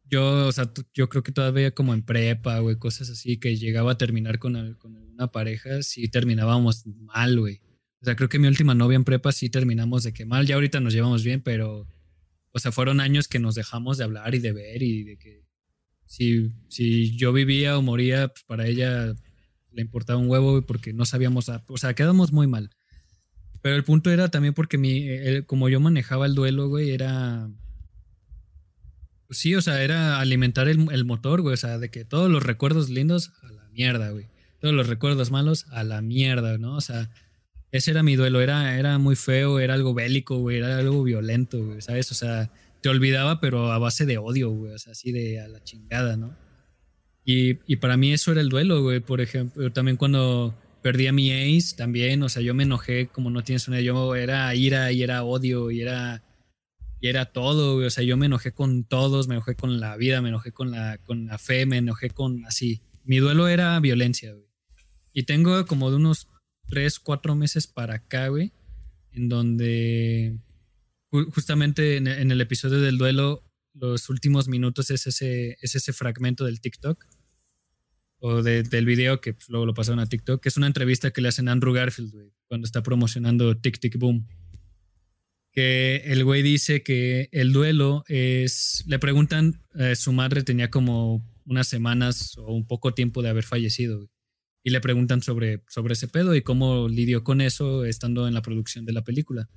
[0.05, 3.93] yo, o sea, yo creo que todavía como en prepa, güey, cosas así, que llegaba
[3.93, 7.61] a terminar con, al- con alguna pareja, sí terminábamos mal, güey.
[8.01, 10.45] O sea, creo que mi última novia en prepa sí terminamos de que mal.
[10.47, 11.87] Ya ahorita nos llevamos bien, pero,
[12.51, 15.45] o sea, fueron años que nos dejamos de hablar y de ver y de que
[16.07, 19.13] si, si yo vivía o moría, pues para ella
[19.71, 22.69] le importaba un huevo porque no sabíamos, a- o sea, quedamos muy mal.
[23.61, 25.07] Pero el punto era también porque mi,
[25.45, 27.47] como yo manejaba el duelo, güey, era...
[29.27, 32.29] pues sí, o sea, era alimentar el, el motor, güey, o sea, de que todos
[32.29, 34.27] los recuerdos lindos a la mierda, güey.
[34.59, 36.75] Todos los recuerdos malos a la mierda, ¿no?
[36.75, 37.09] O sea,
[37.71, 41.63] ese era mi duelo, era, era muy feo, era algo bélico, güey, era algo violento,
[41.65, 42.11] güey, ¿sabes?
[42.11, 42.51] O sea,
[42.81, 46.17] te olvidaba, pero a base de odio, güey, o sea, así de a la chingada,
[46.17, 46.35] ¿no?
[47.23, 51.13] Y, y para mí eso era el duelo, güey, por ejemplo, también cuando perdí a
[51.13, 54.91] mi ace, también, o sea, yo me enojé como no tienes una, yo era ira
[54.91, 56.23] y era odio y era,
[56.99, 59.95] y era todo, güey, o sea, yo me enojé con todos, me enojé con la
[59.97, 62.81] vida, me enojé con la, con la fe, me enojé con así.
[63.03, 64.47] Mi duelo era violencia, güey.
[65.13, 66.27] Y tengo como de unos
[66.67, 68.51] tres, cuatro meses para acá, güey,
[69.11, 70.37] en donde
[71.11, 73.43] ju- justamente en, en el episodio del duelo,
[73.73, 77.05] los últimos minutos es ese, es ese fragmento del TikTok
[78.19, 81.11] o de- del video que pues, luego lo pasaron a TikTok, que es una entrevista
[81.11, 82.13] que le hacen a Andrew Garfield,
[82.47, 84.27] cuando está promocionando Tic Tic Boom.
[85.53, 88.83] Que el güey dice que el duelo es.
[88.87, 93.43] Le preguntan, eh, su madre tenía como unas semanas o un poco tiempo de haber
[93.43, 94.09] fallecido,
[94.63, 98.41] y le preguntan sobre, sobre ese pedo y cómo lidió con eso estando en la
[98.41, 99.49] producción de la película.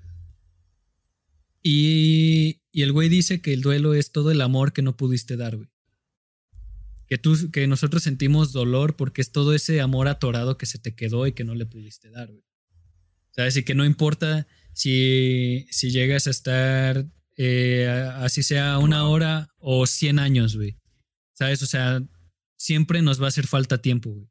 [1.66, 5.56] Y, el güey dice que el duelo es todo el amor que no pudiste dar,
[5.56, 5.68] güey.
[7.08, 10.94] Que, tú, que nosotros sentimos dolor porque es todo ese amor atorado que se te
[10.94, 12.44] quedó y que no le pudiste dar, güey.
[13.30, 13.56] ¿Sabes?
[13.56, 17.06] Y que no importa si, si llegas a estar
[17.36, 20.76] eh, así sea una hora o 100 años, güey.
[21.32, 21.62] ¿Sabes?
[21.62, 22.02] O sea,
[22.56, 24.30] siempre nos va a hacer falta tiempo, güey.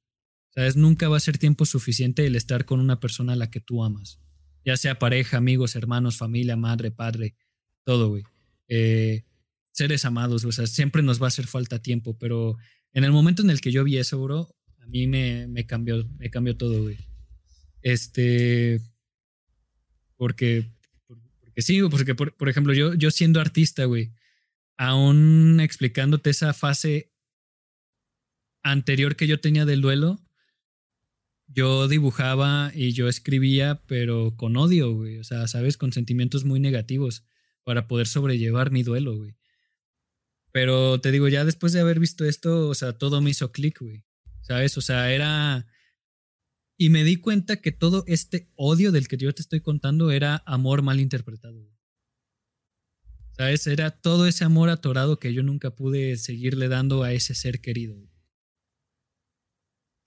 [0.53, 0.75] ¿Sabes?
[0.75, 3.83] Nunca va a ser tiempo suficiente el estar con una persona a la que tú
[3.83, 4.19] amas.
[4.65, 7.35] Ya sea pareja, amigos, hermanos, familia, madre, padre,
[7.83, 8.23] todo, güey.
[8.67, 9.23] Eh,
[9.71, 12.57] seres amados, o sea, siempre nos va a hacer falta tiempo, pero
[12.93, 16.07] en el momento en el que yo vi eso, bro, a mí me, me cambió,
[16.17, 16.97] me cambió todo, güey.
[17.81, 18.79] Este,
[20.15, 20.71] porque,
[21.05, 24.13] porque sí, porque por, por ejemplo, yo, yo siendo artista, güey,
[24.77, 27.11] aún explicándote esa fase
[28.63, 30.21] anterior que yo tenía del duelo,
[31.53, 35.17] yo dibujaba y yo escribía, pero con odio, güey.
[35.17, 35.77] O sea, ¿sabes?
[35.77, 37.23] Con sentimientos muy negativos
[37.63, 39.35] para poder sobrellevar mi duelo, güey.
[40.51, 43.79] Pero te digo, ya después de haber visto esto, o sea, todo me hizo clic,
[43.79, 44.03] güey.
[44.41, 44.77] ¿Sabes?
[44.77, 45.65] O sea, era...
[46.77, 50.43] Y me di cuenta que todo este odio del que yo te estoy contando era
[50.45, 51.59] amor mal interpretado.
[51.59, 51.77] Güey.
[53.37, 53.65] ¿Sabes?
[53.67, 57.95] Era todo ese amor atorado que yo nunca pude seguirle dando a ese ser querido.
[57.95, 58.12] Güey.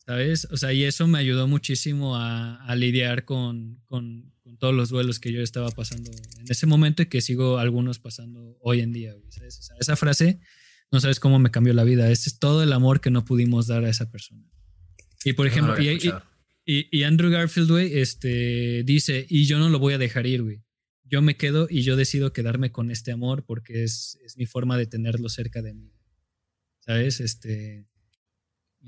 [0.07, 0.47] ¿Sabes?
[0.53, 4.89] O sea, y eso me ayudó muchísimo a, a lidiar con, con, con, todos los
[4.89, 8.93] duelos que yo estaba pasando en ese momento y que sigo algunos pasando hoy en
[8.93, 9.17] día.
[9.31, 9.59] ¿sabes?
[9.59, 10.39] O sea, esa frase,
[10.93, 12.09] no sabes cómo me cambió la vida.
[12.09, 14.49] Ese es todo el amor que no pudimos dar a esa persona.
[15.25, 15.99] Y por ejemplo, no y,
[16.65, 20.45] y, y, Andrew Garfield, güey, este, dice, y yo no lo voy a dejar ir,
[20.45, 20.63] güey.
[21.03, 24.79] Yo me quedo y yo decido quedarme con este amor porque es, es mi forma
[24.79, 25.93] de tenerlo cerca de mí.
[26.79, 27.19] ¿Sabes?
[27.19, 27.89] Este,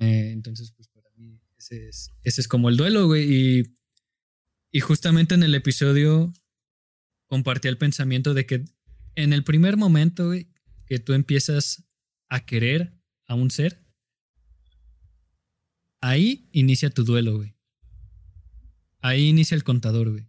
[0.01, 0.88] eh, entonces, pues
[1.71, 3.31] ese es, ese es como el duelo, güey.
[3.31, 3.75] Y,
[4.71, 6.33] y justamente en el episodio
[7.27, 8.65] compartí el pensamiento de que
[9.15, 10.49] en el primer momento, güey,
[10.87, 11.85] que tú empiezas
[12.29, 12.95] a querer
[13.27, 13.85] a un ser,
[16.01, 17.55] ahí inicia tu duelo, güey.
[19.01, 20.27] Ahí inicia el contador, güey.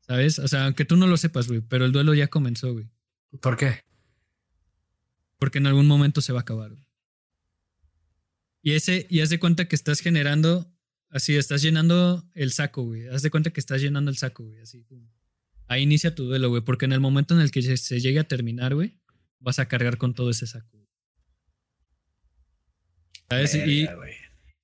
[0.00, 0.38] ¿Sabes?
[0.38, 2.90] O sea, aunque tú no lo sepas, güey, pero el duelo ya comenzó, güey.
[3.40, 3.84] ¿Por qué?
[5.38, 6.87] Porque en algún momento se va a acabar, güey.
[8.68, 10.70] Y ese, y haz de cuenta que estás generando,
[11.08, 13.08] así, estás llenando el saco, güey.
[13.08, 14.84] Haz de cuenta que estás llenando el saco, güey, así.
[15.68, 18.24] Ahí inicia tu duelo, güey, porque en el momento en el que se llegue a
[18.24, 19.00] terminar, güey,
[19.38, 20.68] vas a cargar con todo ese saco.
[20.76, 20.86] Güey.
[23.30, 23.52] ¿Sabes?
[23.54, 23.88] Verga, y,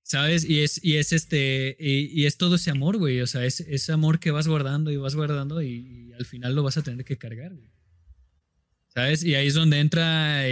[0.03, 0.45] ¿sabes?
[0.45, 3.23] Y es, y es este, y, y es todo ese amor, güey.
[3.23, 6.55] O sea, es ese amor que vas guardando y vas guardando y, y al final
[6.55, 7.71] lo vas a tener que cargar, güey.
[8.95, 9.25] ¿Sabes?
[9.25, 10.45] Y ahí es donde entra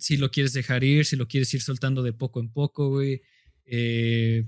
[0.00, 3.22] si lo quieres dejar ir, si lo quieres ir soltando de poco en poco, güey.
[3.64, 4.44] Eh,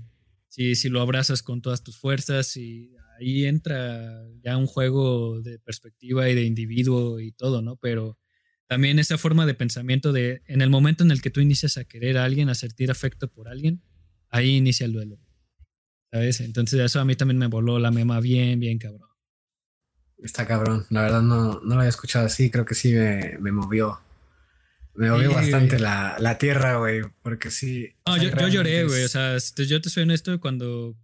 [0.47, 5.59] si, si lo abrazas con todas tus fuerzas y ahí entra ya un juego de
[5.59, 7.75] perspectiva y de individuo y todo, ¿no?
[7.77, 8.19] Pero
[8.67, 11.85] también esa forma de pensamiento de en el momento en el que tú inicias a
[11.85, 13.81] querer a alguien, a sentir afecto por alguien,
[14.29, 15.19] ahí inicia el duelo.
[16.11, 16.39] ¿Sabes?
[16.41, 19.08] Entonces eso a mí también me voló la mema bien, bien cabrón.
[20.23, 20.85] Está cabrón.
[20.89, 22.49] La verdad no, no lo había escuchado así.
[22.49, 23.99] Creo que sí me, me movió.
[24.95, 27.03] Me movió sí, bastante la, la, tierra, güey.
[27.21, 27.95] Porque sí.
[28.05, 29.03] No, yo, yo, lloré, güey.
[29.03, 30.97] O sea, yo te soy honesto cuando,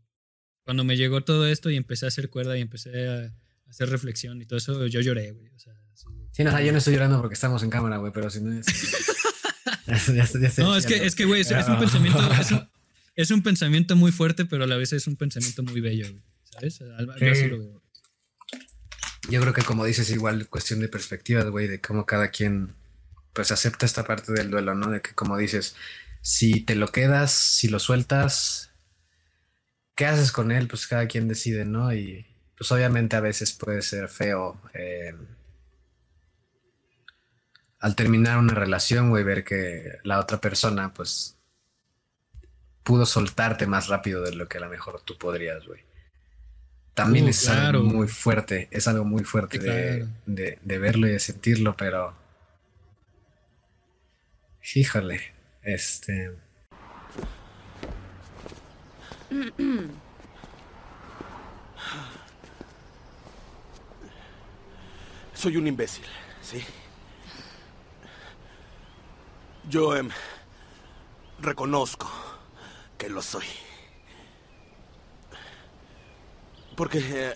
[0.64, 3.34] cuando me llegó todo esto y empecé a hacer cuerda y empecé a
[3.70, 5.50] hacer reflexión y todo eso, yo lloré, güey.
[5.56, 8.30] O sea, sí, sí no, yo no estoy llorando porque estamos en cámara, güey, pero
[8.30, 8.66] si no es.
[9.88, 12.20] ya, ya, ya no, es que, es que, güey, es, es, un pensamiento.
[12.40, 12.70] Es un,
[13.16, 16.24] es un, pensamiento muy fuerte, pero a la vez es un pensamiento muy bello, güey.
[16.44, 16.82] ¿Sabes?
[16.82, 17.85] Lo veo.
[19.30, 22.76] Yo creo que como dices, igual cuestión de perspectivas, güey, de cómo cada quien
[23.34, 24.90] pues acepta esta parte del duelo, ¿no?
[24.92, 25.76] De que como dices,
[26.22, 28.72] si te lo quedas, si lo sueltas,
[29.96, 30.68] ¿qué haces con él?
[30.68, 31.94] Pues cada quien decide, ¿no?
[31.94, 32.26] Y
[32.58, 35.16] pues obviamente a veces puede ser feo eh,
[37.80, 41.38] al terminar una relación, güey, ver que la otra persona pues
[42.84, 45.85] pudo soltarte más rápido de lo que a lo mejor tú podrías, güey
[46.96, 47.80] también uh, es claro.
[47.80, 49.78] algo muy fuerte, es algo muy fuerte claro.
[49.78, 52.16] de, de, de, verlo y de sentirlo, pero
[54.74, 55.22] híjole,
[55.62, 56.32] este...
[65.34, 66.06] Soy un imbécil,
[66.42, 66.64] ¿sí?
[69.70, 70.08] Yo eh,
[71.40, 72.10] reconozco
[72.98, 73.46] que lo soy.
[76.76, 77.36] Porque...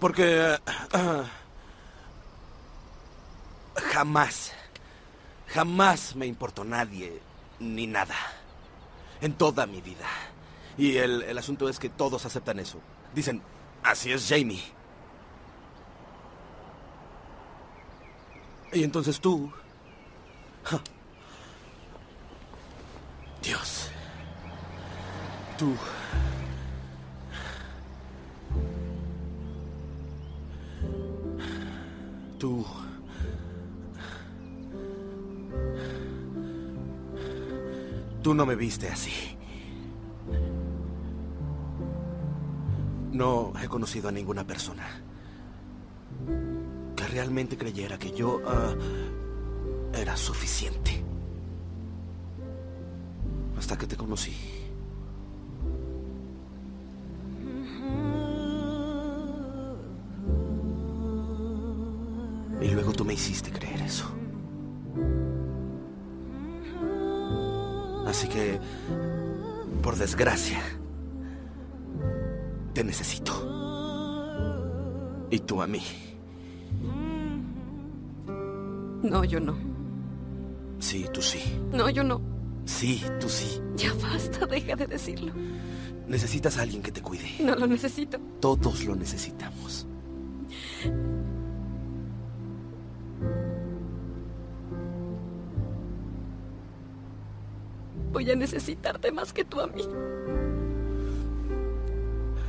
[0.00, 0.56] Porque...
[0.94, 1.24] Uh,
[3.92, 4.52] jamás,
[5.48, 7.20] jamás me importó nadie
[7.58, 8.14] ni nada.
[9.20, 10.06] En toda mi vida.
[10.76, 12.80] Y el, el asunto es que todos aceptan eso.
[13.14, 13.42] Dicen,
[13.82, 14.62] así es Jamie.
[18.72, 19.52] Y entonces tú...
[23.42, 23.90] Dios.
[25.58, 25.74] Tú...
[32.38, 32.64] Tú...
[38.22, 39.10] Tú no me viste así.
[43.12, 44.86] No he conocido a ninguna persona
[46.94, 51.02] que realmente creyera que yo uh, era suficiente.
[53.56, 54.57] Hasta que te conocí.
[70.18, 70.58] Desgracia,
[72.74, 73.32] te necesito.
[75.30, 75.80] Y tú a mí.
[79.04, 79.56] No, yo no.
[80.80, 81.38] Sí, tú sí.
[81.72, 82.20] No, yo no.
[82.64, 83.60] Sí, tú sí.
[83.76, 85.32] Ya basta, deja de decirlo.
[86.08, 87.30] Necesitas a alguien que te cuide.
[87.38, 88.18] No lo necesito.
[88.40, 89.86] Todos lo necesitamos.
[98.28, 99.88] Voy a necesitarte más que tú a mí.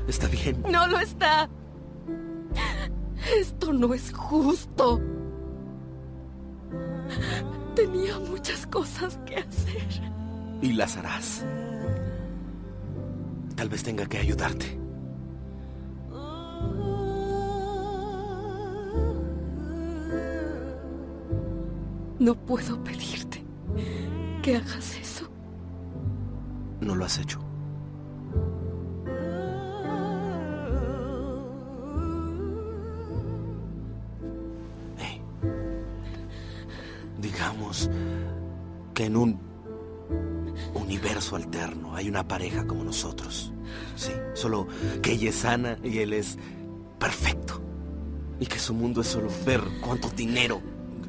[0.09, 0.61] Está bien.
[0.69, 1.47] No lo está.
[3.39, 4.99] Esto no es justo.
[7.77, 9.87] Tenía muchas cosas que hacer.
[10.61, 11.45] Y las harás.
[13.55, 14.77] Tal vez tenga que ayudarte.
[22.19, 23.45] No puedo pedirte
[24.43, 25.38] que hagas eso.
[26.81, 27.39] No lo has hecho.
[37.21, 37.89] Digamos
[38.93, 39.39] que en un
[40.73, 43.51] universo alterno hay una pareja como nosotros.
[43.95, 44.67] Sí, solo
[45.01, 46.37] que ella es sana y él es
[46.97, 47.61] perfecto.
[48.39, 50.61] Y que su mundo es solo ver cuánto dinero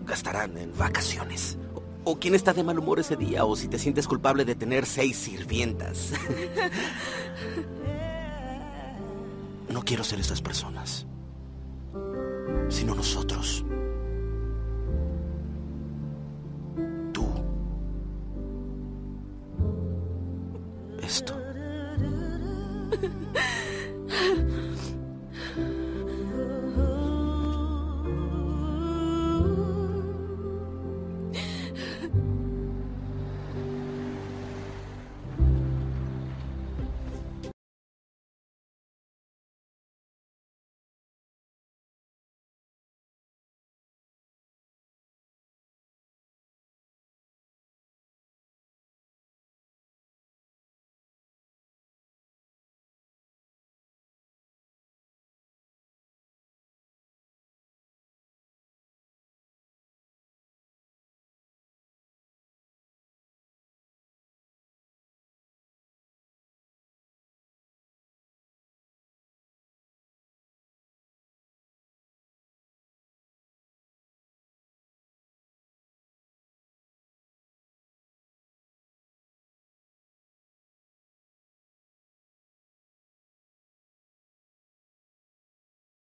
[0.04, 1.56] gastarán en vacaciones.
[2.05, 4.86] O, quién está de mal humor ese día, o si te sientes culpable de tener
[4.86, 6.12] seis sirvientas.
[9.70, 11.07] No quiero ser esas personas,
[12.68, 13.64] sino nosotros.